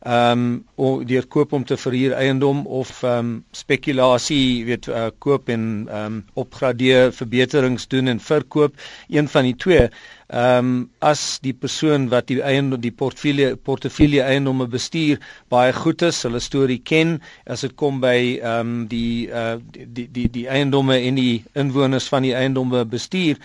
ehm 0.00 0.62
um, 0.76 1.04
deur 1.04 1.26
koop 1.28 1.52
om 1.52 1.64
te 1.64 1.76
verhuur 1.76 2.14
eiendom 2.16 2.62
of 2.66 3.02
ehm 3.02 3.18
um, 3.18 3.32
spekulasie, 3.52 4.64
weet 4.64 4.86
uh, 4.88 5.10
koop 5.18 5.48
en 5.52 5.64
ehm 5.90 6.04
um, 6.06 6.22
opgradeer, 6.40 7.12
verbeterings 7.12 7.84
doen 7.88 8.08
en 8.08 8.20
verkoop, 8.20 8.74
een 9.08 9.28
van 9.28 9.44
die 9.44 9.56
twee. 9.56 9.90
Ehm 10.28 10.70
um, 10.70 10.90
as 11.04 11.38
die 11.44 11.52
persoon 11.52 12.08
wat 12.08 12.30
die 12.32 12.40
eiendom 12.40 12.80
die 12.80 12.92
portefeulje 12.92 13.56
portefeulje 13.56 14.22
eiendomme 14.24 14.66
bestuur 14.72 15.20
baie 15.52 15.72
goed 15.76 16.02
is, 16.08 16.22
hulle 16.24 16.40
storie 16.40 16.80
ken 16.80 17.18
as 17.44 17.66
dit 17.66 17.74
kom 17.76 18.00
by 18.00 18.38
ehm 18.40 18.60
um, 18.60 18.86
die 18.88 19.28
uh 19.28 19.58
die 19.74 20.08
die 20.08 20.30
die 20.30 20.46
eiendomme 20.48 20.96
en 20.96 21.20
die 21.20 21.44
inwoners 21.52 22.08
van 22.08 22.24
die 22.24 22.32
eiendomme 22.34 22.86
bestuur, 22.88 23.36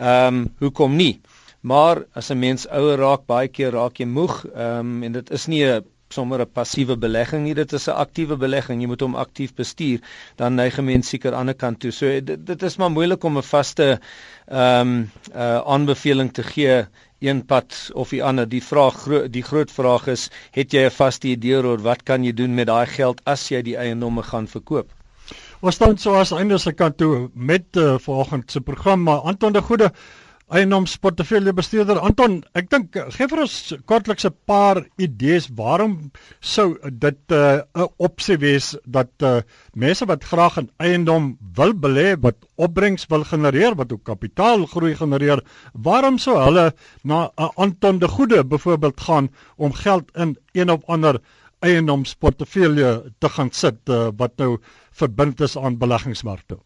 ehm 0.00 0.40
um, 0.40 0.48
hoekom 0.64 0.96
nie? 0.96 1.18
Maar 1.60 2.04
as 2.14 2.30
'n 2.30 2.38
mens 2.38 2.68
ouer 2.68 2.98
raak, 2.98 3.26
baie 3.26 3.48
keer 3.48 3.72
raak 3.72 3.98
jy 3.98 4.06
moeg, 4.06 4.44
ehm 4.44 4.78
um, 4.78 5.02
en 5.02 5.12
dit 5.12 5.30
is 5.30 5.46
nie 5.46 5.64
'n 5.64 5.84
sommer 6.08 6.40
'n 6.40 6.52
passiewe 6.52 6.96
belegging 6.96 7.44
nie, 7.44 7.54
dit 7.54 7.72
is 7.72 7.86
'n 7.88 8.00
aktiewe 8.04 8.36
belegging. 8.36 8.80
Jy 8.80 8.86
moet 8.86 9.00
hom 9.00 9.14
aktief 9.14 9.54
bestuur, 9.54 10.00
dan 10.36 10.54
neig 10.54 10.78
'n 10.78 10.84
mens 10.84 11.08
seker 11.08 11.28
aan 11.28 11.32
die 11.32 11.40
ander 11.40 11.54
kant 11.54 11.80
toe. 11.80 11.90
So 11.90 12.20
dit, 12.20 12.46
dit 12.46 12.62
is 12.62 12.76
maar 12.76 12.90
moeilik 12.90 13.24
om 13.24 13.36
'n 13.38 13.42
vaste 13.42 14.00
ehm 14.48 14.88
um, 14.88 15.10
uh, 15.34 15.60
aanbeveling 15.60 16.32
te 16.32 16.42
gee 16.42 16.86
een 17.20 17.44
pad 17.46 17.90
of 17.92 18.08
die 18.08 18.24
ander. 18.24 18.48
Die 18.48 18.62
vraag 18.62 18.94
gro 18.94 19.28
die 19.28 19.42
groot 19.42 19.70
vraag 19.70 20.06
is, 20.06 20.30
het 20.50 20.72
jy 20.72 20.84
'n 20.86 20.90
vaste 20.90 21.28
idee 21.28 21.62
oor 21.62 21.78
wat 21.78 22.02
kan 22.02 22.24
jy 22.24 22.32
doen 22.32 22.54
met 22.54 22.66
daai 22.66 22.86
geld 22.86 23.20
as 23.24 23.48
jy 23.48 23.62
die 23.62 23.76
eiendomme 23.76 24.22
gaan 24.22 24.48
verkoop? 24.48 24.88
Ons 25.60 25.74
staan 25.74 25.98
so 25.98 26.14
as 26.14 26.32
einde 26.32 26.58
se 26.58 26.72
kant 26.72 26.96
toe 26.96 27.30
met 27.34 27.76
uh, 27.76 27.98
vanoggend 27.98 28.50
se 28.50 28.60
program, 28.60 29.02
maar 29.02 29.18
Anton 29.18 29.52
de 29.52 29.62
Goede 29.62 29.92
eiendomsportefeulje 30.50 31.52
bestuurder 31.54 32.00
Anton, 32.02 32.40
ek 32.58 32.70
dink 32.72 32.96
gee 33.14 33.28
vir 33.30 33.42
ons 33.44 33.56
kortliks 33.86 34.26
'n 34.26 34.34
paar 34.50 34.80
idees 34.98 35.46
waarom 35.54 36.10
sou 36.40 36.74
dit 36.90 37.34
uh, 37.36 37.62
'n 37.62 37.84
uh, 37.84 37.88
opsie 37.98 38.36
wees 38.36 38.74
dat 38.84 39.10
uh, 39.22 39.42
mense 39.74 40.06
wat 40.10 40.24
graag 40.24 40.58
in 40.58 40.70
eiendom 40.78 41.36
wil 41.56 41.72
belê, 41.72 42.16
wat 42.20 42.36
opbrengs 42.56 43.06
wil 43.10 43.24
genereer, 43.24 43.76
wat 43.78 43.92
ook 43.92 44.04
kapitaalgroei 44.04 44.94
genereer, 44.96 45.44
waarom 45.72 46.18
sou 46.18 46.36
hulle 46.38 46.72
na 47.04 47.30
'n 47.30 47.30
uh, 47.38 47.50
Anton 47.56 47.98
de 47.98 48.08
Goede 48.08 48.44
byvoorbeeld 48.44 49.00
gaan 49.00 49.30
om 49.56 49.72
geld 49.72 50.10
in 50.16 50.36
een 50.52 50.70
of 50.70 50.82
ander 50.86 51.20
eiendomsportefeulje 51.60 53.12
te 53.18 53.28
gaan 53.28 53.50
sit 53.52 53.78
uh, 53.88 54.08
wat 54.16 54.36
nou 54.36 54.58
verbind 54.90 55.40
is 55.40 55.56
aan 55.56 55.78
beleggingsmarkte? 55.78 56.58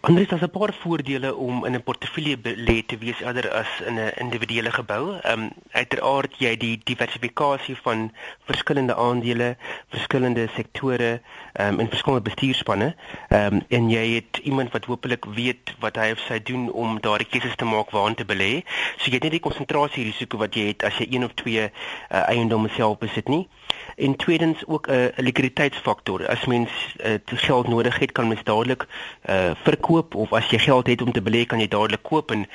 Anders 0.00 0.32
as 0.32 0.40
'n 0.40 0.50
paar 0.50 0.72
voordele 0.80 1.34
om 1.36 1.64
in 1.66 1.74
'n 1.74 1.82
portefeulje 1.82 2.36
belê 2.38 2.86
te 2.86 2.98
wees 2.98 3.20
eerder 3.20 3.50
as 3.50 3.80
in 3.86 3.94
'n 3.94 4.12
individuele 4.16 4.70
gebou. 4.70 5.18
Ehm 5.18 5.40
um, 5.40 5.50
uiteraard 5.70 6.34
jy 6.38 6.56
die 6.56 6.80
diversifikasie 6.84 7.76
van 7.82 8.12
verskillende 8.44 8.94
aandele, 8.94 9.56
verskillende 9.88 10.48
sektore 10.54 11.20
ehm 11.52 11.72
um, 11.72 11.80
en 11.80 11.88
verskillende 11.88 12.28
bestuurspanne. 12.30 12.94
Ehm 13.28 13.54
um, 13.54 13.62
en 13.68 13.90
jy 13.90 14.06
het 14.14 14.36
iemand 14.42 14.72
wat 14.72 14.84
hopelik 14.84 15.24
weet 15.24 15.74
wat 15.78 15.96
hy 15.96 16.10
of 16.10 16.18
sy 16.18 16.42
doen 16.42 16.72
om 16.72 17.00
daardie 17.00 17.28
keuses 17.28 17.56
te 17.56 17.64
maak 17.64 17.90
waar 17.90 18.08
om 18.08 18.14
te 18.14 18.24
belê. 18.24 18.62
So 18.96 19.10
jy 19.10 19.14
het 19.14 19.22
nie 19.22 19.38
die 19.38 19.46
konsentrasie 19.48 20.04
risiko 20.04 20.38
wat 20.38 20.54
jy 20.54 20.66
het 20.66 20.82
as 20.82 20.98
jy 20.98 21.06
een 21.10 21.24
of 21.24 21.34
twee 21.34 21.64
uh, 21.64 21.70
eiendomme 22.10 22.68
self 22.68 22.98
besit 22.98 23.28
nie 23.28 23.48
en 23.96 24.16
tweedens 24.16 24.66
ook 24.66 24.86
'n 24.86 24.92
uh, 24.92 25.06
likwiditeitsfaktor. 25.16 26.28
As 26.28 26.44
mens 26.44 26.70
uh, 27.04 27.12
geld 27.24 27.68
nodig 27.68 27.98
het, 27.98 28.12
kan 28.12 28.28
mens 28.28 28.42
dadelik 28.42 28.86
uh, 29.28 29.50
verkoop 29.68 30.14
of 30.14 30.32
as 30.36 30.48
jy 30.52 30.60
geld 30.64 30.90
het 30.90 31.02
om 31.04 31.12
te 31.12 31.22
belê, 31.24 31.44
kan 31.46 31.60
jy 31.62 31.68
dadelik 31.68 32.02
koop 32.02 32.32
en 32.34 32.46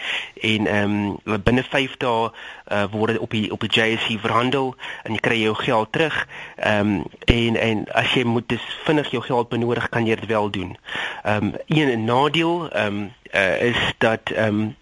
en 0.41 0.67
ehm 0.67 0.97
um, 1.25 1.41
binne 1.45 1.63
5 1.63 1.97
dae 2.03 2.29
uh, 2.29 2.83
word 2.91 3.15
dit 3.15 3.21
op 3.21 3.35
die 3.35 3.45
op 3.53 3.65
die 3.65 3.71
JSE 3.71 4.19
verhandel 4.23 4.73
en 5.03 5.15
jy 5.17 5.23
kry 5.27 5.39
jou 5.43 5.55
geld 5.61 5.91
terug. 5.95 6.19
Ehm 6.57 6.93
um, 6.93 7.03
en 7.25 7.59
en 7.69 7.85
as 8.03 8.13
jy 8.17 8.25
moet 8.27 8.47
dis 8.49 8.69
vinnig 8.87 9.11
jou 9.15 9.23
geld 9.23 9.49
benodig, 9.49 9.89
kan 9.89 10.07
jy 10.07 10.15
dit 10.21 10.31
wel 10.31 10.49
doen. 10.49 10.77
Ehm 11.23 11.51
um, 11.51 11.53
een 11.67 12.07
nadeel 12.09 12.69
ehm 12.71 13.03
um, 13.03 13.11
uh, 13.33 13.61
is 13.61 13.93
dat 13.97 14.29
ehm 14.29 14.47
um, 14.47 14.75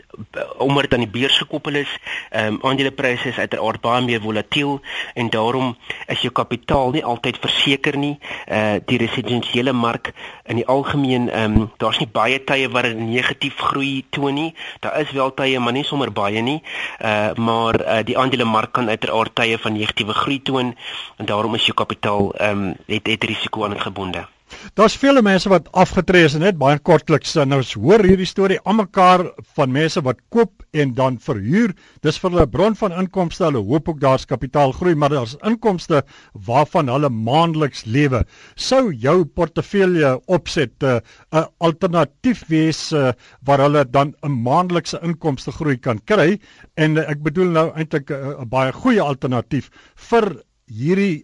omdat 0.57 0.81
dit 0.81 0.93
aan 0.93 0.99
die 0.99 1.19
beurs 1.19 1.37
gekoppel 1.37 1.73
is, 1.73 1.99
ehm 2.29 2.53
um, 2.53 2.59
aandelepryse 2.61 3.27
is 3.27 3.37
uiteraard 3.37 3.81
baie 3.81 4.03
meer 4.05 4.21
volatiel 4.21 4.81
en 5.13 5.29
daarom 5.29 5.77
is 6.07 6.21
jou 6.21 6.33
kapitaal 6.33 6.91
nie 6.91 7.05
altyd 7.05 7.37
verseker 7.39 7.97
nie. 7.97 8.17
Uh 8.47 8.73
die 8.85 8.97
residensiële 8.97 9.73
mark 9.73 10.11
in 10.45 10.55
die 10.55 10.67
algemeen 10.67 11.29
ehm 11.29 11.61
um, 11.61 11.71
daar's 11.77 11.99
nie 11.99 12.09
baie 12.11 12.43
tye 12.43 12.69
waar 12.69 12.89
dit 12.89 12.99
negatief 12.99 13.55
groei 13.55 14.05
toon 14.09 14.33
nie. 14.33 14.55
Daar 14.79 14.99
is 14.99 15.11
wel 15.11 15.33
tye 15.33 15.59
maar 15.59 15.73
nie 15.73 15.83
sommer 15.83 16.11
baie 16.11 16.41
nie. 16.41 16.61
Uh 16.99 17.33
maar 17.35 17.81
uh, 17.81 18.03
die 18.03 18.17
aandelemark 18.17 18.71
kan 18.71 18.89
uiteraard 18.89 19.35
tye 19.35 19.57
van 19.57 19.73
negatiewe 19.77 20.13
groei 20.13 20.41
toon 20.41 20.75
en 21.17 21.25
daarom 21.25 21.55
is 21.55 21.65
jou 21.65 21.77
kapitaal 21.77 22.33
ehm 22.33 22.67
um, 22.67 22.75
het 22.85 23.07
het 23.07 23.23
risiko 23.23 23.65
aan 23.65 23.79
gebonde. 23.79 24.27
Daar's 24.75 24.97
vele 24.97 25.21
mense 25.21 25.49
wat 25.49 25.69
afgetree 25.71 26.25
is 26.25 26.35
en 26.37 26.43
net 26.45 26.57
baie 26.59 26.79
kortliks 26.79 27.35
nou 27.45 27.61
hoor 27.81 28.03
hierdie 28.05 28.27
storie 28.29 28.59
almekaar 28.65 29.25
van 29.55 29.71
mense 29.71 30.01
wat 30.01 30.19
koop 30.29 30.63
en 30.71 30.93
dan 30.95 31.17
verhuur. 31.19 31.73
Dis 32.01 32.19
vir 32.21 32.31
hulle 32.31 32.47
bron 32.47 32.75
van 32.79 32.95
inkomste. 32.95 33.45
Hulle 33.47 33.63
hoop 33.67 33.89
ook 33.89 33.99
daar's 34.01 34.25
kapitaal 34.25 34.71
groei, 34.75 34.95
maar 34.95 35.11
daar's 35.13 35.35
inkomste 35.47 36.03
waarvan 36.47 36.89
hulle 36.91 37.09
maandeliks 37.09 37.85
lewe. 37.85 38.23
Sou 38.55 38.91
jou 38.93 39.25
portefeulje 39.25 40.17
opset 40.27 40.83
eh, 40.83 40.99
'n 41.31 41.37
uh, 41.37 41.45
alternatief 41.59 42.45
wees 42.47 42.91
uh, 42.91 43.11
waar 43.45 43.59
hulle 43.59 43.85
dan 43.89 44.15
'n 44.23 44.41
maandelikse 44.43 44.99
inkomste 45.03 45.51
groei 45.51 45.77
kan 45.77 45.99
kry 46.05 46.39
en 46.75 46.97
uh, 46.97 47.09
ek 47.09 47.23
bedoel 47.23 47.51
nou 47.51 47.67
eintlik 47.75 48.09
'n 48.11 48.13
uh, 48.13 48.45
baie 48.45 48.71
goeie 48.71 49.01
alternatief 49.01 49.69
vir 49.95 50.41
hierdie 50.67 51.23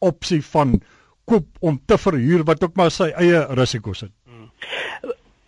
opsie 0.00 0.42
van 0.42 0.80
koop 1.28 1.60
om 1.60 1.78
te 1.86 1.98
verhuur 2.00 2.44
wat 2.48 2.64
ook 2.64 2.76
maar 2.80 2.92
sy 2.94 3.10
eie 3.20 3.44
risiko's 3.58 4.06
het. 4.06 4.14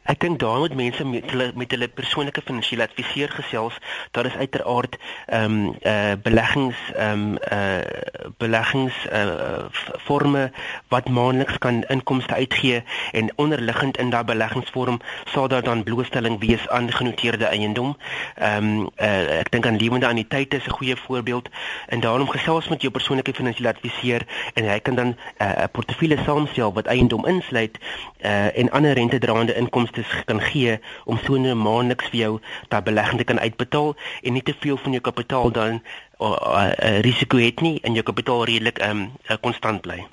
Ek 0.09 0.21
dink 0.21 0.39
daar 0.41 0.59
moet 0.59 0.75
mense 0.75 1.05
met 1.05 1.31
hulle 1.31 1.51
met 1.55 1.71
hulle 1.71 1.89
persoonlike 1.89 2.41
finansiële 2.45 2.87
adviseur 2.89 3.29
gesels. 3.29 3.77
Daar 4.11 4.27
is 4.27 4.37
uiteraard 4.37 4.97
ehm 5.27 5.45
um, 5.45 5.75
eh 5.81 6.11
uh, 6.11 6.17
beleggings 6.23 6.77
ehm 6.97 7.13
um, 7.13 7.37
eh 7.37 7.77
uh, 7.77 8.31
beleggings 8.39 9.07
eh 9.07 9.23
uh, 9.25 9.65
forme 9.99 10.53
wat 10.89 11.09
maandeliks 11.09 11.59
kan 11.59 11.85
inkomste 11.89 12.35
uitgee 12.35 12.83
en 13.13 13.33
onderliggend 13.37 13.99
in 13.99 14.11
daardie 14.11 14.33
beleggingsvorm 14.33 15.01
sal 15.25 15.49
daar 15.49 15.63
dan 15.63 15.83
blootstelling 15.83 16.41
wees 16.41 16.69
aan 16.69 16.93
genoteerde 16.93 17.45
eiendom. 17.45 17.97
Ehm 18.35 18.65
um, 18.65 18.91
eh 18.97 19.09
uh, 19.09 19.39
ek 19.39 19.51
dink 19.51 19.67
aan 19.67 19.77
lewende 19.77 20.07
anniteite 20.07 20.57
is 20.57 20.67
'n 20.67 20.71
goeie 20.71 20.97
voorbeeld 20.97 21.49
en 21.87 22.01
daarom 22.01 22.29
gesels 22.29 22.69
met 22.69 22.81
jou 22.81 22.93
persoonlike 22.93 23.35
finansiële 23.35 23.69
adviseur 23.69 24.27
en 24.55 24.65
hy 24.65 24.81
kan 24.81 24.95
dan 24.95 25.09
'n 25.09 25.17
uh, 25.45 25.65
portefeulje 25.73 26.19
saamstel 26.25 26.73
wat 26.73 26.87
eiendom 26.87 27.27
insluit 27.27 27.79
eh 28.19 28.31
uh, 28.31 28.59
en 28.59 28.71
ander 28.71 28.93
rentedraende 28.93 29.55
inkomste 29.55 29.90
bates 29.91 30.25
kan 30.27 30.41
gee 30.41 30.79
om 31.05 31.19
so 31.25 31.35
'n 31.35 31.57
maandeliks 31.59 32.11
vir 32.11 32.21
jou 32.21 32.41
daai 32.69 32.83
belegging 32.83 33.19
te 33.19 33.25
kan 33.25 33.39
uitbetaal 33.39 33.97
en 34.23 34.33
nie 34.33 34.43
te 34.43 34.55
veel 34.61 34.77
van 34.77 34.93
jou 34.93 35.01
kapitaal 35.01 35.51
dan 35.51 35.73
'n 35.75 35.83
uh, 36.21 36.27
uh, 36.27 36.73
uh, 36.79 37.01
risiko 37.01 37.39
het 37.39 37.61
nie 37.61 37.81
en 37.83 37.93
jou 37.95 38.03
kapitaal 38.03 38.45
redelik 38.45 38.79
ehm 38.79 39.11
um, 39.29 39.41
konstant 39.41 39.83
bly. 39.83 40.07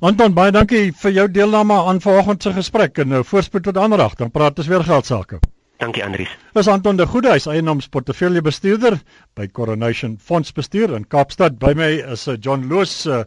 Anton 0.00 0.34
baie 0.34 0.50
dankie 0.50 0.92
vir 0.92 1.12
jou 1.12 1.30
deelname 1.30 1.74
aan 1.74 2.00
vanoggend 2.00 2.42
se 2.42 2.52
gesprek 2.52 2.98
en 2.98 3.08
nou 3.08 3.24
voorspoed 3.24 3.62
tot 3.62 3.76
ander 3.76 3.98
dag 3.98 4.14
dan 4.14 4.30
praat 4.30 4.58
ons 4.58 4.66
weer 4.66 4.84
geld 4.84 5.06
sake. 5.06 5.38
Dankie 5.78 6.04
Andries. 6.04 6.28
Dis 6.52 6.68
Anton 6.68 6.96
de 6.96 7.06
Goede, 7.06 7.30
hy's 7.30 7.46
eiendomsportefeulje 7.46 8.42
bestuurder 8.42 9.00
by 9.34 9.46
Coronation 9.46 10.18
Fondsbestuur 10.18 10.94
in 10.94 11.06
Kaapstad. 11.06 11.58
By 11.58 11.72
my 11.74 12.12
is 12.12 12.28
uh, 12.28 12.36
John 12.40 12.68
Loos 12.68 13.06
uh, 13.06 13.24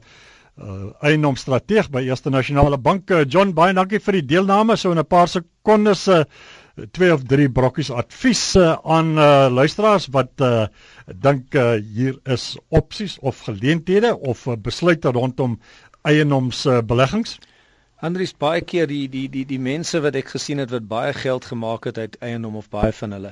uh 0.61 0.91
eiendomsstrateeg 1.01 1.89
by 1.89 2.03
Eerste 2.05 2.29
Nasionale 2.29 2.77
Bank. 2.77 3.09
Uh, 3.09 3.23
John, 3.25 3.53
baie 3.53 3.73
dankie 3.73 3.99
vir 3.99 4.19
die 4.19 4.25
deelname. 4.35 4.77
So 4.77 4.91
in 4.91 4.99
'n 4.99 5.05
paar 5.05 5.27
sekondes 5.27 6.07
uh 6.07 6.23
twee 6.91 7.13
of 7.13 7.23
drie 7.29 7.49
brokkies 7.49 7.91
advies 7.91 8.55
uh, 8.55 8.77
aan 8.83 9.17
uh 9.17 9.49
luisteraars 9.49 10.07
wat 10.11 10.41
uh 10.41 10.67
dink 11.05 11.55
uh, 11.55 11.77
hier 11.95 12.17
is 12.25 12.57
opsies 12.69 13.19
of 13.21 13.39
geleenthede 13.45 14.17
of 14.17 14.47
uh, 14.47 14.55
besluite 14.55 15.11
rondom 15.11 15.59
eiendoms 16.01 16.65
uh, 16.65 16.81
beleggings. 16.81 17.39
Andries 18.03 18.33
baie 18.35 18.59
keer 18.67 18.87
die 18.91 19.05
die 19.07 19.27
die 19.31 19.45
die 19.47 19.57
mense 19.65 20.01
wat 20.03 20.17
ek 20.19 20.33
gesien 20.33 20.59
het 20.59 20.71
wat 20.73 20.89
baie 20.91 21.11
geld 21.15 21.45
gemaak 21.47 21.85
het 21.87 21.97
uit 21.97 22.15
eiendom 22.19 22.57
of 22.59 22.65
baie 22.73 22.91
van 22.97 23.13
hulle 23.15 23.29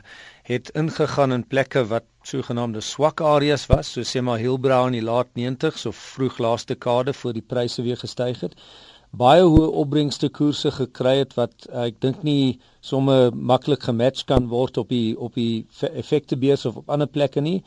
het 0.47 0.69
ingegaan 0.81 1.35
in 1.35 1.41
plekke 1.53 1.81
wat 1.89 2.05
sogenaamde 2.23 2.79
swak 2.89 3.19
areas 3.19 3.65
was, 3.67 3.89
so 3.91 4.07
sê 4.07 4.21
maar 4.23 4.39
Hillbrow 4.39 4.85
in 4.87 4.95
die 4.95 5.03
laat 5.03 5.27
90s 5.35 5.83
of 5.89 5.99
vroeg 6.13 6.39
laaste 6.45 6.71
dekade 6.71 7.13
voor 7.13 7.35
die 7.35 7.43
pryse 7.53 7.83
weer 7.83 7.99
gestyg 7.99 8.39
het. 8.45 8.55
Baie 9.23 9.43
hoë 9.43 9.67
opbrengste 9.81 10.29
koerse 10.39 10.71
gekry 10.77 11.17
het 11.17 11.35
wat 11.35 11.67
uh, 11.67 11.89
ek 11.89 11.99
dink 11.99 12.23
nie 12.23 12.61
somme 12.79 13.17
maklik 13.51 13.83
gematch 13.89 14.23
kan 14.31 14.47
word 14.53 14.79
op 14.79 14.95
die 14.95 15.17
op 15.19 15.35
die 15.35 15.65
effekte 15.91 16.39
beurs 16.39 16.63
of 16.71 16.79
op 16.79 16.95
ander 16.95 17.11
plekke 17.11 17.43
nie. 17.43 17.59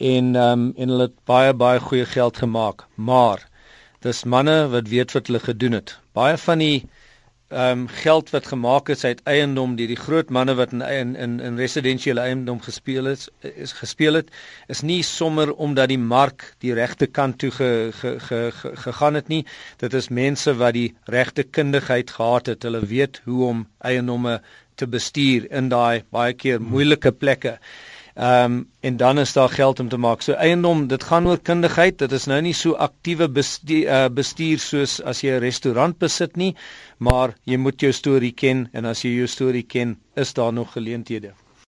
En 0.00 0.34
ehm 0.34 0.66
um, 0.66 0.66
en 0.74 0.96
hulle 0.96 1.08
het 1.12 1.18
baie 1.30 1.54
baie 1.54 1.78
goeie 1.86 2.10
geld 2.16 2.42
gemaak, 2.42 2.88
maar 2.96 3.46
dis 4.04 4.24
manne 4.24 4.56
wat 4.72 4.88
weet 4.88 5.12
wat 5.12 5.28
hulle 5.28 5.42
gedoen 5.44 5.76
het. 5.80 5.98
Baie 6.16 6.36
van 6.40 6.58
die 6.64 6.88
ehm 7.50 7.80
um, 7.80 7.86
geld 7.88 8.28
wat 8.30 8.46
gemaak 8.46 8.88
is 8.94 9.00
uit 9.04 9.20
eiendom 9.26 9.72
deur 9.76 9.90
die 9.90 9.98
groot 9.98 10.28
manne 10.30 10.54
wat 10.54 10.72
in 10.72 10.82
in 10.86 11.16
in, 11.16 11.32
in 11.40 11.56
residensiële 11.58 12.20
eiendom 12.20 12.60
gespeel 12.62 13.08
het 13.10 13.24
is 13.40 13.72
gespeel 13.72 14.14
het 14.14 14.30
is 14.68 14.82
nie 14.86 15.02
sommer 15.02 15.50
omdat 15.52 15.90
die 15.90 15.98
mark 15.98 16.44
die 16.62 16.74
regte 16.78 17.06
kant 17.06 17.38
toe 17.38 17.50
ge, 17.50 17.90
ge, 17.92 18.14
ge, 18.20 18.40
ge, 18.52 18.76
gegaan 18.76 19.14
het 19.14 19.28
nie. 19.28 19.44
Dit 19.82 19.94
is 19.94 20.08
mense 20.08 20.54
wat 20.54 20.78
die 20.78 20.94
regte 21.04 21.42
kundigheid 21.42 22.10
gehad 22.10 22.46
het. 22.46 22.62
Hulle 22.62 22.86
weet 22.86 23.20
hoe 23.24 23.44
om 23.44 23.66
eiendomme 23.78 24.40
te 24.74 24.86
bestuur 24.86 25.50
in 25.50 25.68
daai 25.68 26.04
baie 26.10 26.32
keer 26.32 26.62
moeilike 26.62 27.12
plekke. 27.12 27.58
Ehm 28.20 28.52
um, 28.52 28.68
en 28.80 28.96
dan 28.96 29.18
is 29.18 29.32
daar 29.32 29.48
geld 29.48 29.80
om 29.80 29.88
te 29.88 29.96
maak. 29.96 30.20
So 30.22 30.32
eiendom, 30.32 30.86
dit 30.86 31.04
gaan 31.04 31.26
oor 31.26 31.38
kundigheid. 31.40 31.98
Dit 31.98 32.12
is 32.12 32.26
nou 32.28 32.40
nie 32.44 32.52
so 32.52 32.74
aktiewe 32.76 33.28
bestuur, 33.28 33.86
uh, 33.88 34.08
bestuur 34.12 34.60
soos 34.60 34.98
as 35.12 35.22
jy 35.24 35.38
'n 35.38 35.40
restaurant 35.40 35.98
besit 35.98 36.36
nie, 36.36 36.54
maar 36.98 37.32
jy 37.44 37.56
moet 37.56 37.80
jou 37.80 37.92
storie 37.92 38.32
ken 38.32 38.68
en 38.72 38.84
as 38.84 39.04
jy 39.04 39.14
jou 39.16 39.26
storie 39.26 39.62
ken, 39.62 39.96
is 40.16 40.32
daar 40.32 40.52
nog 40.52 40.72
geleenthede. 40.72 41.32